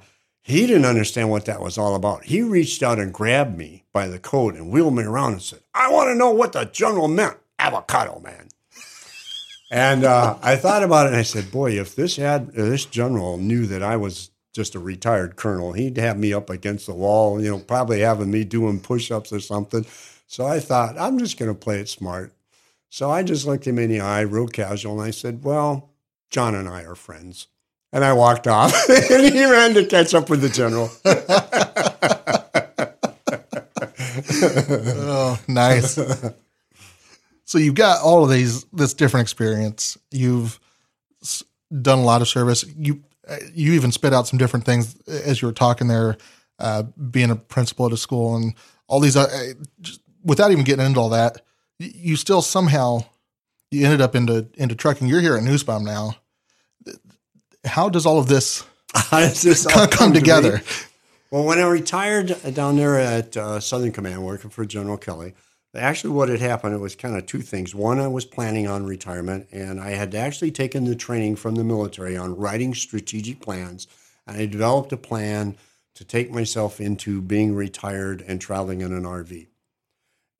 [0.49, 2.25] he didn't understand what that was all about.
[2.25, 5.61] He reached out and grabbed me by the coat and wheeled me around and said,
[5.75, 7.37] I want to know what the general meant.
[7.59, 8.49] Avocado man.
[9.71, 13.37] And uh, I thought about it and I said, boy, if this had this general
[13.37, 17.43] knew that I was just a retired colonel, he'd have me up against the wall,
[17.43, 19.85] you know, probably having me doing push-ups or something.
[20.27, 22.33] So I thought, I'm just going to play it smart.
[22.89, 25.91] So I just looked him in the eye, real casual, and I said, Well,
[26.31, 27.49] John and I are friends.
[27.93, 28.75] And I walked off,
[29.11, 30.91] and he ran to catch up with the general.
[34.43, 35.99] oh, nice.
[37.45, 39.97] so you've got all of these this different experience.
[40.11, 40.61] You've
[41.81, 42.65] done a lot of service.
[42.77, 43.03] You
[43.55, 46.17] you even spit out some different things as you were talking there,
[46.59, 48.55] uh, being a principal at a school and
[48.87, 49.17] all these.
[49.17, 51.43] Uh, just, without even getting into all that,
[51.79, 53.01] you still somehow
[53.71, 55.09] you ended up into into trucking.
[55.09, 56.17] You're here at Nussbaum now.
[57.69, 58.65] How does all of this,
[59.11, 60.59] this come, come together?
[60.59, 60.65] To
[61.31, 65.35] well, when I retired down there at uh, Southern Command, working for General Kelly,
[65.75, 67.75] actually what had happened it was kind of two things.
[67.75, 71.65] One, I was planning on retirement, and I had actually taken the training from the
[71.65, 73.87] military on writing strategic plans,
[74.27, 75.57] and I developed a plan
[75.95, 79.49] to take myself into being retired and traveling in an RV.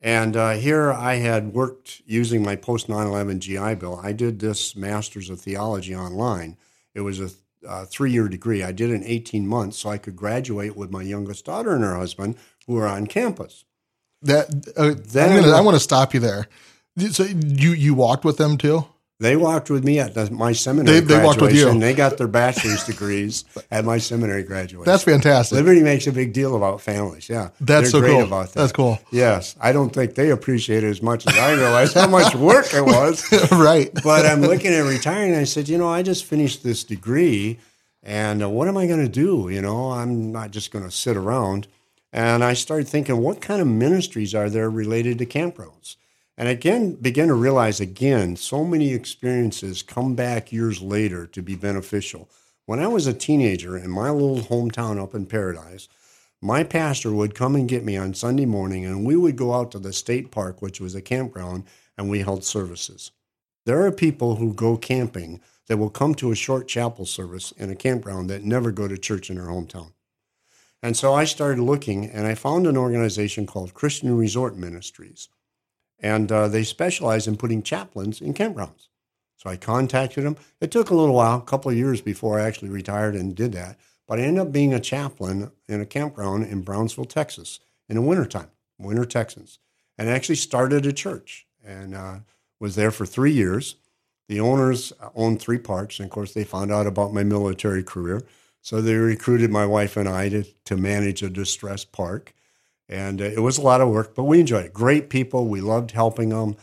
[0.01, 4.01] And uh, here I had worked using my post 9 11 GI Bill.
[4.03, 6.57] I did this Master's of Theology online.
[6.99, 7.31] It was a
[7.67, 8.65] uh, three year degree.
[8.65, 11.85] I did it in 18 months so I could graduate with my youngest daughter and
[11.85, 13.65] her husband who were on campus.
[14.23, 16.49] That uh, then gonna, I want to stop you there.
[17.11, 18.85] So you you walked with them too?
[19.21, 21.01] They walked with me at the, my seminary.
[21.01, 21.77] They, they walked with you.
[21.81, 24.85] They got their bachelor's degrees at my seminary graduation.
[24.85, 25.57] That's fantastic.
[25.57, 27.29] Liberty makes a big deal about families.
[27.29, 28.23] Yeah, that's They're so cool.
[28.23, 28.55] About that.
[28.55, 29.01] That's cool.
[29.11, 32.73] Yes, I don't think they appreciate it as much as I realized how much work
[32.73, 33.25] it was.
[33.53, 33.91] right.
[34.05, 35.35] But I'm looking at retiring.
[35.35, 37.59] I said, you know, I just finished this degree,
[38.05, 39.49] and uh, what am I going to do?
[39.49, 41.67] You know, I'm not just going to sit around.
[42.13, 45.97] And I started thinking, what kind of ministries are there related to campgrounds?
[46.39, 51.57] And again, begin to realize again, so many experiences come back years later to be
[51.57, 52.31] beneficial.
[52.65, 55.89] When I was a teenager in my little hometown up in Paradise,
[56.41, 59.73] my pastor would come and get me on Sunday morning, and we would go out
[59.73, 61.65] to the state park, which was a campground,
[61.97, 63.11] and we held services.
[63.67, 67.69] There are people who go camping that will come to a short chapel service in
[67.69, 69.91] a campground that never go to church in their hometown.
[70.85, 75.29] And so I started looking, and I found an organization called Christian Resort Ministries
[76.01, 78.89] and uh, they specialize in putting chaplains in campgrounds.
[79.37, 80.37] So I contacted them.
[80.61, 83.53] It took a little while, a couple of years before I actually retired and did
[83.53, 83.79] that.
[84.07, 88.03] But I ended up being a chaplain in a campground in Brownsville, Texas, in the
[88.03, 89.59] wintertime, winter Texans,
[89.97, 92.19] and actually started a church and uh,
[92.59, 93.77] was there for three years.
[94.29, 98.23] The owners owned three parks, and of course, they found out about my military career.
[98.61, 102.35] So they recruited my wife and I to, to manage a distressed park.
[102.89, 104.73] And uh, it was a lot of work, but we enjoyed it.
[104.73, 105.47] Great people.
[105.47, 106.57] We loved helping them.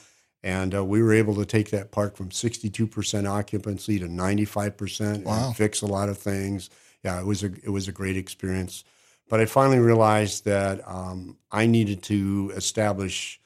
[0.43, 5.47] And uh, we were able to take that park from 62% occupancy to 95% wow.
[5.47, 6.69] and fix a lot of things.
[7.03, 8.83] Yeah, it was a, it was a great experience.
[9.27, 13.39] But I finally realized that um, I needed to establish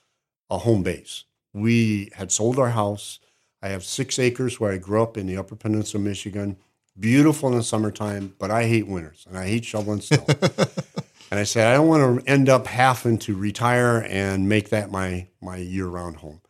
[0.49, 1.23] a home base.
[1.53, 3.19] We had sold our house.
[3.61, 6.57] I have six acres where I grew up in the Upper Peninsula, Michigan.
[6.99, 10.25] Beautiful in the summertime, but I hate winters and I hate shoveling snow.
[11.31, 14.89] And I said, I don't want to end up having to retire and make that
[14.89, 16.41] my, my year round home.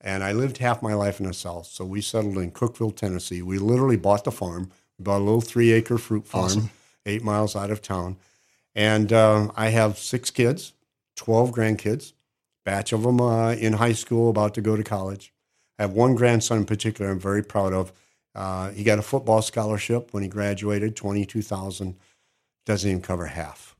[0.00, 1.66] And I lived half my life in the South.
[1.66, 3.42] So we settled in Cookeville, Tennessee.
[3.42, 4.70] We literally bought the farm.
[4.98, 6.70] We bought a little three acre fruit farm, awesome.
[7.04, 8.16] eight miles out of town.
[8.74, 10.72] And uh, I have six kids,
[11.16, 12.14] 12 grandkids,
[12.64, 15.32] batch of them uh, in high school, about to go to college.
[15.78, 17.92] I have one grandson in particular I'm very proud of.
[18.34, 21.96] Uh, he got a football scholarship when he graduated, 22000
[22.64, 23.72] Doesn't even cover half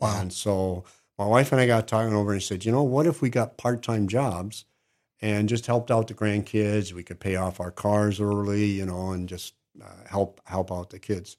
[0.00, 0.20] Wow.
[0.20, 0.84] And so
[1.18, 3.56] my wife and I got talking over and said, you know, what if we got
[3.58, 4.64] part time jobs
[5.20, 6.92] and just helped out the grandkids?
[6.92, 10.90] We could pay off our cars early, you know, and just uh, help help out
[10.90, 11.36] the kids.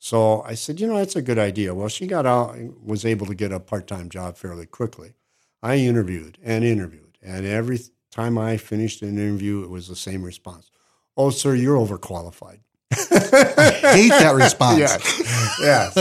[0.00, 1.74] So I said, you know, that's a good idea.
[1.74, 5.14] Well, she got out, was able to get a part time job fairly quickly.
[5.62, 7.80] I interviewed and interviewed, and every
[8.10, 10.70] time I finished an interview, it was the same response.
[11.16, 12.60] Oh, sir, you're overqualified.
[12.90, 14.80] Hate that response.
[15.60, 15.94] Yes.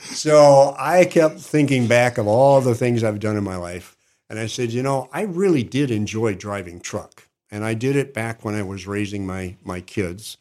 [0.00, 3.96] so I kept thinking back of all the things I've done in my life.
[4.30, 7.28] And I said, you know, I really did enjoy driving truck.
[7.50, 10.36] And I did it back when I was raising my, my kids.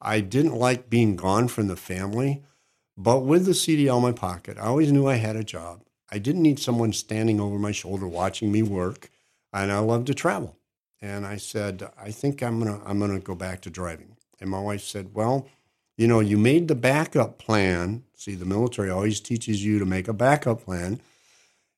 [0.00, 2.42] I didn't like being gone from the family,
[2.96, 5.82] but with the CDL in my pocket, I always knew I had a job.
[6.10, 9.10] I didn't need someone standing over my shoulder watching me work,
[9.52, 10.56] and I loved to travel.
[11.00, 14.16] And I said, I think I'm gonna I'm gonna go back to driving.
[14.40, 15.48] And my wife said, Well,
[15.96, 18.04] you know, you made the backup plan.
[18.14, 21.00] See, the military always teaches you to make a backup plan.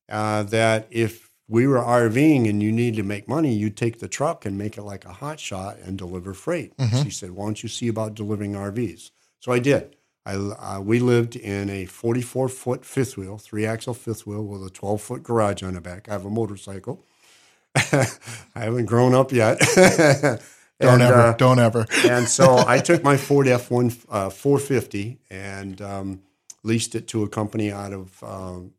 [0.09, 4.09] Uh, that if we were RVing and you need to make money, you take the
[4.09, 6.73] truck and make it like a hot shot and deliver freight.
[7.03, 9.97] She said, "Why don't you see about delivering RVs?" So I did.
[10.27, 14.65] I uh, we lived in a 44 foot fifth wheel, three axle fifth wheel with
[14.65, 16.09] a 12 foot garage on the back.
[16.09, 17.05] I have a motorcycle.
[17.75, 18.07] I
[18.55, 19.59] haven't grown up yet.
[20.81, 21.21] Don't And, ever.
[21.21, 21.87] uh, don't ever.
[22.09, 26.23] and so I took my Ford F one uh, 450 and um,
[26.63, 28.73] leased it to a company out of um,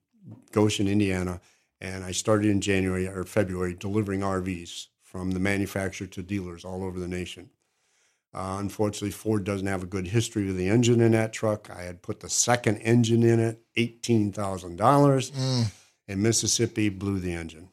[0.52, 1.40] Goshen, Indiana,
[1.80, 6.84] and I started in January or February delivering RVs from the manufacturer to dealers all
[6.84, 7.50] over the nation.
[8.34, 11.70] Uh, unfortunately, Ford doesn't have a good history with the engine in that truck.
[11.70, 15.32] I had put the second engine in it, eighteen thousand dollars,
[16.08, 17.70] and Mississippi blew the engine.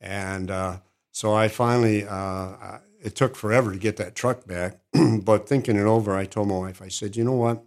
[0.00, 0.78] And uh,
[1.12, 4.78] so I finally, uh, I- it took forever to get that truck back.
[5.22, 7.62] but thinking it over, I told my wife, I said, you know what?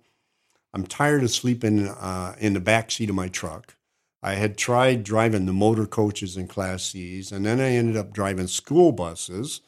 [0.74, 3.76] I'm tired of sleeping uh, in the back seat of my truck.
[4.22, 8.12] I had tried driving the motor coaches in Class C's, and then I ended up
[8.12, 9.62] driving school buses.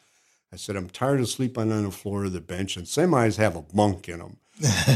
[0.51, 3.55] I said, I'm tired of sleeping on the floor of the bench, and semis have
[3.55, 4.38] a bunk in them.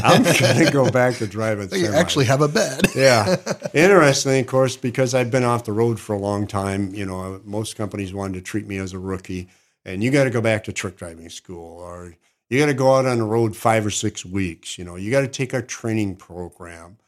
[0.02, 1.94] I'm going to go back to driving You semis.
[1.94, 2.86] actually have a bed.
[2.96, 3.36] Yeah.
[3.74, 6.94] Interesting, of course, because I've been off the road for a long time.
[6.94, 9.48] You know, most companies wanted to treat me as a rookie,
[9.84, 12.14] and you got to go back to truck driving school, or
[12.48, 14.78] you got to go out on the road five or six weeks.
[14.78, 16.98] You know, you got to take our training program.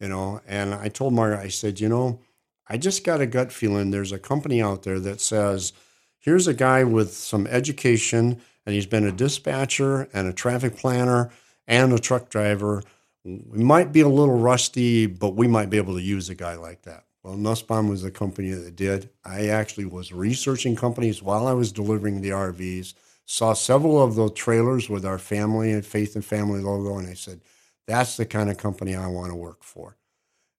[0.00, 2.20] You know, and I told Margaret, I said, you know,
[2.68, 5.72] I just got a gut feeling there's a company out there that says,
[6.18, 11.30] here's a guy with some education, and he's been a dispatcher and a traffic planner
[11.66, 12.82] and a truck driver.
[13.24, 16.56] We might be a little rusty, but we might be able to use a guy
[16.56, 17.04] like that.
[17.24, 19.08] Well, Nussbaum was the company that did.
[19.24, 22.92] I actually was researching companies while I was delivering the RVs,
[23.24, 27.14] saw several of the trailers with our family and Faith and Family logo, and I
[27.14, 27.40] said,
[27.86, 29.96] that's the kind of company I want to work for.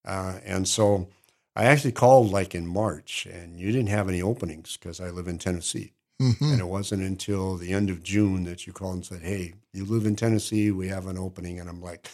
[0.04, 1.08] Uh, and so
[1.56, 5.28] I actually called like in March, and you didn't have any openings because I live
[5.28, 5.94] in Tennessee.
[6.40, 9.84] And it wasn't until the end of June that you called and said, Hey, you
[9.86, 11.60] live in Tennessee, we have an opening.
[11.60, 12.10] And I'm like,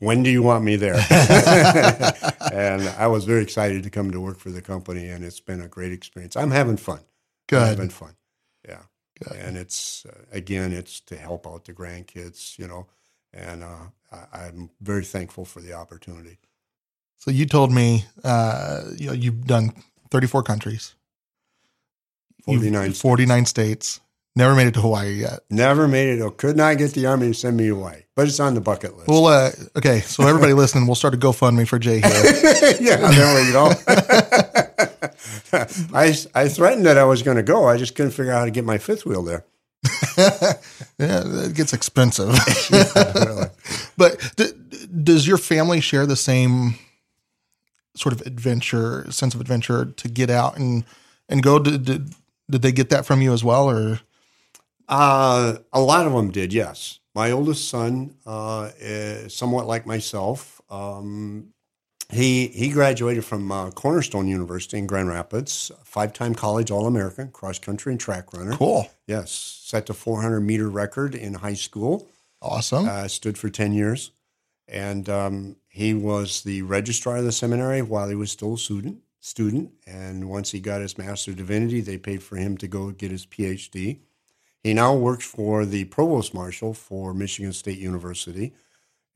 [0.00, 0.94] When do you want me there?
[2.52, 5.60] and I was very excited to come to work for the company, and it's been
[5.60, 6.36] a great experience.
[6.36, 6.98] I'm having fun.
[6.98, 7.04] I'm
[7.48, 7.68] Good.
[7.68, 8.16] having fun.
[8.66, 8.80] Yeah.
[9.22, 9.36] Good.
[9.38, 12.86] And it's, uh, again, it's to help out the grandkids, you know,
[13.34, 13.76] and uh,
[14.10, 16.38] I, I'm very thankful for the opportunity.
[17.18, 19.72] So you told me uh, you know, you've done
[20.10, 20.94] 34 countries,
[22.46, 24.00] You've- 49 49 states.
[24.36, 25.40] Never made it to Hawaii yet.
[25.50, 28.54] Never made it, could not get the Army to send me away, but it's on
[28.54, 29.08] the bucket list.
[29.08, 30.00] Well, uh, okay.
[30.00, 32.02] So everybody listening, we'll start a GoFundMe for Jay here.
[32.80, 33.72] yeah, there we go.
[35.92, 37.66] I, I threatened that I was going to go.
[37.66, 39.44] I just couldn't figure out how to get my fifth wheel there.
[40.16, 40.54] yeah,
[40.98, 42.28] it gets expensive.
[43.96, 44.52] but d-
[45.02, 46.76] does your family share the same
[47.96, 50.84] sort of adventure, sense of adventure to get out and
[51.28, 51.58] and go?
[51.58, 52.14] Did, did,
[52.48, 54.00] did they get that from you as well, or
[54.90, 56.98] Uh, a lot of them did, yes.
[57.14, 61.54] My oldest son, uh, is somewhat like myself, um,
[62.12, 67.30] he he graduated from uh, Cornerstone University in Grand Rapids, five time college All American,
[67.30, 68.56] cross country and track runner.
[68.56, 72.08] cool, Yes, set the 400 meter record in high school.
[72.42, 72.88] awesome?
[72.88, 74.10] uh, stood for 10 years.
[74.66, 78.98] And um, he was the registrar of the seminary while he was still a student.
[79.20, 82.90] Student, and once he got his Master of Divinity, they paid for him to go
[82.90, 83.98] get his PhD.
[84.62, 88.52] He now works for the provost marshal for Michigan State University,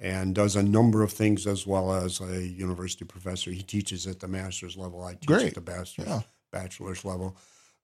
[0.01, 3.51] and does a number of things as well as a university professor.
[3.51, 5.03] He teaches at the master's level.
[5.05, 5.47] I teach Great.
[5.49, 6.21] at the bachelor's, Yeah.
[6.51, 7.37] bachelor's level.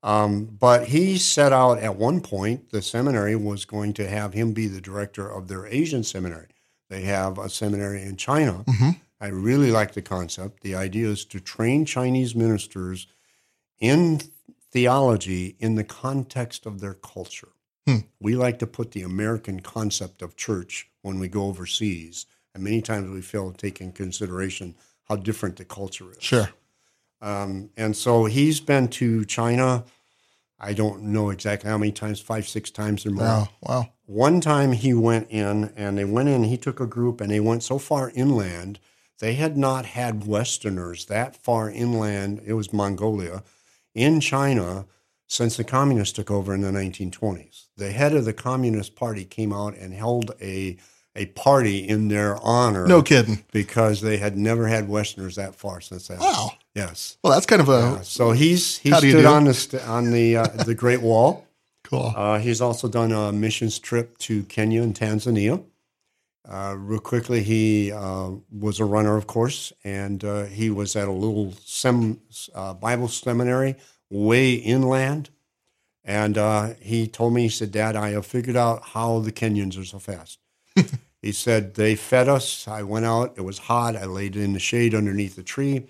[0.02, 4.52] Um, but he set out at one point, the seminary was going to have him
[4.54, 6.48] be the director of their Asian seminary.
[6.88, 8.64] They have a seminary in China.
[9.20, 10.62] I really like the concept.
[10.62, 13.06] The idea is to train Chinese ministers
[13.78, 14.20] in
[14.70, 17.48] theology in the context of their culture.
[18.20, 22.80] We like to put the American concept of church when we go overseas, and many
[22.80, 24.76] times we fail to take in consideration
[25.08, 26.22] how different the culture is.
[26.22, 26.50] Sure.
[27.20, 29.84] Um, and so he's been to China.
[30.60, 33.24] I don't know exactly how many times, five, six times or more.
[33.24, 33.48] Wow.
[33.60, 33.88] Wow.
[34.06, 37.40] one time he went in and they went in, he took a group and they
[37.40, 38.78] went so far inland.
[39.18, 43.42] They had not had Westerners that far inland, it was Mongolia,
[43.94, 44.86] in China
[45.26, 47.66] since the communists took over in the 1920s.
[47.76, 50.76] The head of the Communist Party came out and held a
[51.16, 52.86] a party in their honor.
[52.86, 53.44] No kidding.
[53.52, 56.20] Because they had never had Westerners that far since that.
[56.20, 56.52] Wow.
[56.74, 57.16] Yes.
[57.24, 59.26] Well, that's kind of a Uh, so he's he do stood do?
[59.26, 61.44] on the st- on the uh, the Great Wall.
[61.82, 62.12] cool.
[62.16, 65.64] Uh, he's also done a missions trip to Kenya and Tanzania.
[66.48, 71.08] Uh, real quickly, he uh, was a runner, of course, and uh, he was at
[71.08, 72.20] a little sem-
[72.54, 73.76] uh, Bible seminary
[74.08, 75.30] way inland.
[76.02, 79.78] And uh, he told me, he said, Dad, I have figured out how the Kenyans
[79.80, 80.38] are so fast.
[81.22, 82.66] he said, They fed us.
[82.66, 83.34] I went out.
[83.36, 83.94] It was hot.
[83.94, 85.86] I laid in the shade underneath the tree.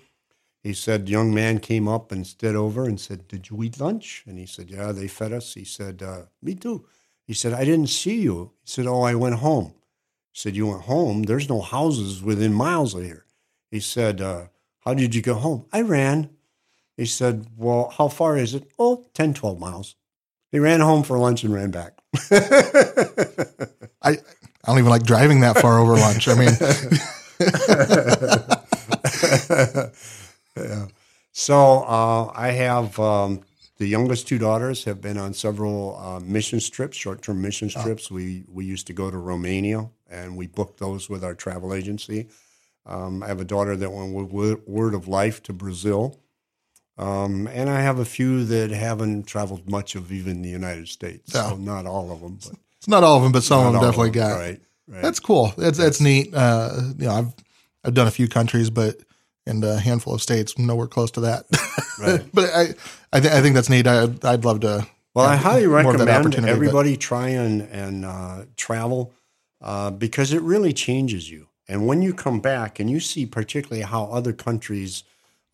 [0.63, 3.79] He said, the young man came up and stood over and said, Did you eat
[3.79, 4.23] lunch?
[4.27, 5.53] And he said, Yeah, they fed us.
[5.53, 6.85] He said, uh, Me too.
[7.25, 8.51] He said, I didn't see you.
[8.61, 9.73] He said, Oh, I went home.
[10.33, 11.23] Said, You went home?
[11.23, 13.25] There's no houses within miles of here.
[13.69, 14.47] He said, uh,
[14.81, 15.65] How did you go home?
[15.71, 16.29] I ran.
[16.97, 18.71] He said, Well, how far is it?
[18.79, 19.95] Oh, 10, 12 miles.
[20.51, 21.99] He ran home for lunch and ran back.
[24.01, 24.17] I
[24.63, 26.27] I don't even like driving that far over lunch.
[26.27, 26.51] I mean,
[30.55, 30.87] yeah.
[31.31, 33.41] So uh, I have um,
[33.77, 38.11] the youngest two daughters have been on several uh, missions trips, short-term missions trips.
[38.11, 42.27] We we used to go to Romania and we booked those with our travel agency.
[42.85, 46.19] Um, I have a daughter that went with Wo- Word of Life to Brazil,
[46.97, 51.33] um, and I have a few that haven't traveled much of even the United States.
[51.33, 53.81] So not all of them, but it's not all of them, but some of them
[53.81, 54.29] definitely of them.
[54.29, 54.37] got.
[54.39, 54.61] right.
[54.87, 55.01] Right.
[55.03, 55.53] That's cool.
[55.57, 56.33] That's that's neat.
[56.33, 57.33] Uh, you know, I've
[57.85, 58.97] I've done a few countries, but
[59.47, 61.45] and a handful of states, nowhere close to that.
[61.99, 62.21] Right.
[62.33, 62.61] but I
[63.13, 63.87] I, th- I think that's neat.
[63.87, 64.85] I I'd love to.
[65.13, 69.13] Well, I highly more of that recommend opportunity, but- everybody try and and uh, travel
[69.61, 71.47] uh, because it really changes you.
[71.67, 75.03] And when you come back and you see particularly how other countries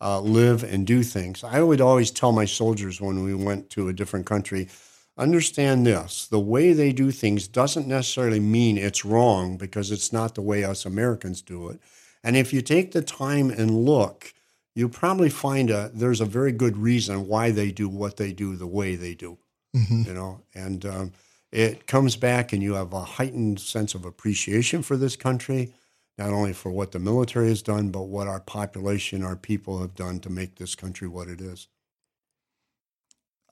[0.00, 3.88] uh, live and do things, I would always tell my soldiers when we went to
[3.88, 4.68] a different country,
[5.16, 10.34] understand this: the way they do things doesn't necessarily mean it's wrong because it's not
[10.34, 11.80] the way us Americans do it.
[12.24, 14.32] And if you take the time and look,
[14.74, 18.56] you'll probably find a there's a very good reason why they do what they do
[18.56, 19.38] the way they do
[19.76, 20.06] Mhm.
[20.06, 21.12] you know and um,
[21.50, 25.72] it comes back and you have a heightened sense of appreciation for this country
[26.18, 29.94] not only for what the military has done but what our population our people have
[29.94, 31.68] done to make this country what it is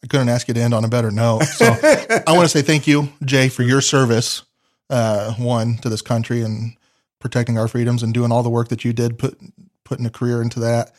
[0.05, 1.43] I couldn't ask you to end on a better note.
[1.45, 4.43] So I want to say thank you, Jay, for your service.
[4.89, 6.77] Uh, one to this country and
[7.19, 9.37] protecting our freedoms and doing all the work that you did, put
[9.85, 10.93] putting a career into that.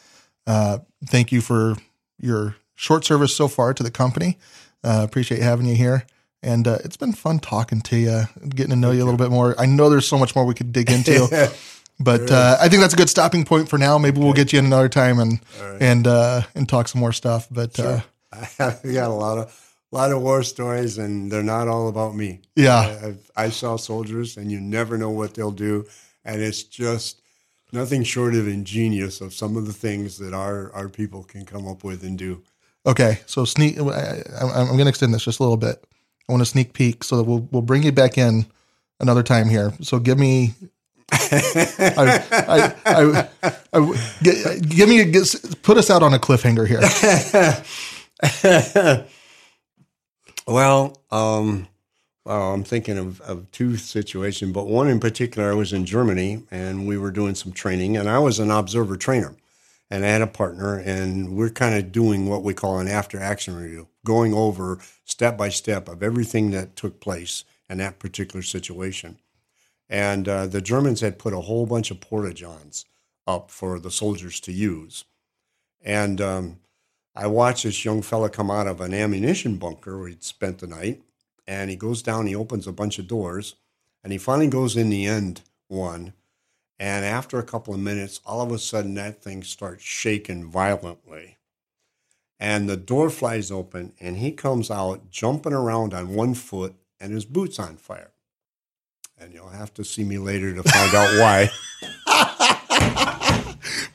[0.45, 1.75] Uh, thank you for
[2.19, 4.37] your short service so far to the company.
[4.83, 6.05] Uh, appreciate having you here.
[6.47, 9.31] And uh, it's been fun talking to you, getting to know you a little bit
[9.31, 9.53] more.
[9.59, 11.51] I know there's so much more we could dig into,
[11.99, 13.97] but uh, I think that's a good stopping point for now.
[13.97, 15.41] Maybe we'll get you in another time and
[15.81, 17.47] and uh, and talk some more stuff.
[17.51, 17.99] But uh,
[18.83, 22.41] we got a lot of lot of war stories and they're not all about me
[22.57, 25.87] yeah, I, I saw soldiers and you never know what they'll do
[26.25, 27.21] and it's just
[27.71, 31.65] nothing short of ingenious of some of the things that our our people can come
[31.65, 32.43] up with and do
[32.87, 33.77] Okay, so sneak.
[33.77, 35.83] I, I, I'm going to extend this just a little bit.
[36.27, 38.45] I want to sneak peek, so that we'll we'll bring you back in
[38.99, 39.73] another time here.
[39.81, 40.53] So give me,
[41.11, 43.29] I, I, I,
[43.73, 45.23] I, gi- give me, a,
[45.63, 46.81] put us out on a cliffhanger here.
[50.47, 51.67] well, um,
[52.25, 56.43] well, I'm thinking of, of two situations, but one in particular, I was in Germany
[56.51, 59.35] and we were doing some training, and I was an observer trainer,
[59.89, 63.19] and I had a partner, and we're kind of doing what we call an after
[63.19, 68.41] action review, going over step by step of everything that took place in that particular
[68.41, 69.17] situation.
[69.89, 72.85] And uh, the Germans had put a whole bunch of porta johns
[73.25, 75.05] up for the soldiers to use,
[75.81, 76.59] and um,
[77.15, 80.67] I watched this young fella come out of an ammunition bunker where he'd spent the
[80.67, 81.01] night,
[81.47, 83.55] and he goes down, he opens a bunch of doors,
[84.03, 86.13] and he finally goes in the end one.
[86.79, 91.37] And after a couple of minutes, all of a sudden that thing starts shaking violently.
[92.39, 97.11] And the door flies open, and he comes out jumping around on one foot, and
[97.11, 98.11] his boot's on fire.
[99.19, 101.49] And you'll have to see me later to find out why.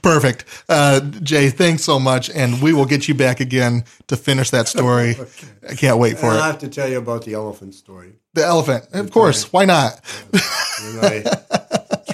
[0.02, 1.50] Perfect, uh, Jay.
[1.50, 5.14] Thanks so much, and we will get you back again to finish that story.
[5.68, 6.42] I can't wait for I'll it.
[6.42, 8.14] have to tell you about the elephant story.
[8.34, 9.52] The elephant, of course.
[9.52, 10.00] Why not?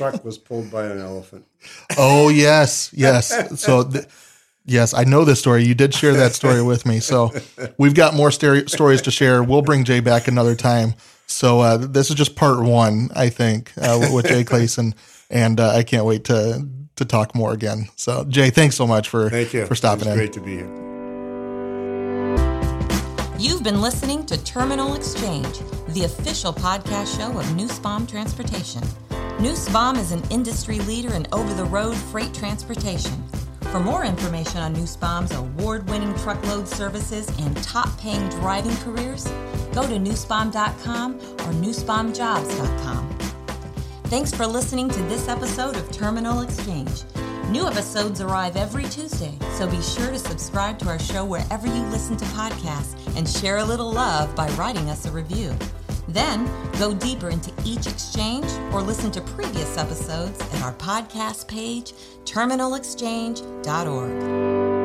[0.01, 1.47] When my truck was pulled by an elephant.
[1.97, 3.61] Oh yes, yes.
[3.61, 4.07] So th-
[4.71, 5.65] Yes, I know this story.
[5.65, 7.01] You did share that story with me.
[7.01, 7.33] So
[7.79, 9.43] we've got more ster- stories to share.
[9.43, 10.93] We'll bring Jay back another time.
[11.27, 14.95] So uh, this is just part one, I think, uh, with Jay Clason,
[15.31, 17.89] and uh, I can't wait to to talk more again.
[17.97, 19.65] So Jay, thanks so much for Thank you.
[19.65, 20.17] for stopping it's in.
[20.17, 20.69] Great to be here.
[23.39, 28.83] You've been listening to Terminal Exchange, the official podcast show of Nussbaum Transportation.
[29.41, 33.25] Nussbaum is an industry leader in over the road freight transportation.
[33.73, 39.25] For more information on Nussbaum's award winning truckload services and top paying driving careers,
[39.73, 43.19] go to nussbaum.com or nussbaumjobs.com.
[44.05, 47.03] Thanks for listening to this episode of Terminal Exchange.
[47.51, 51.83] New episodes arrive every Tuesday, so be sure to subscribe to our show wherever you
[51.85, 55.57] listen to podcasts and share a little love by writing us a review.
[56.09, 56.47] Then
[56.79, 61.95] go deeper into each exchange or listen to previous episodes at our podcast page,
[62.25, 64.78] terminalexchange.org.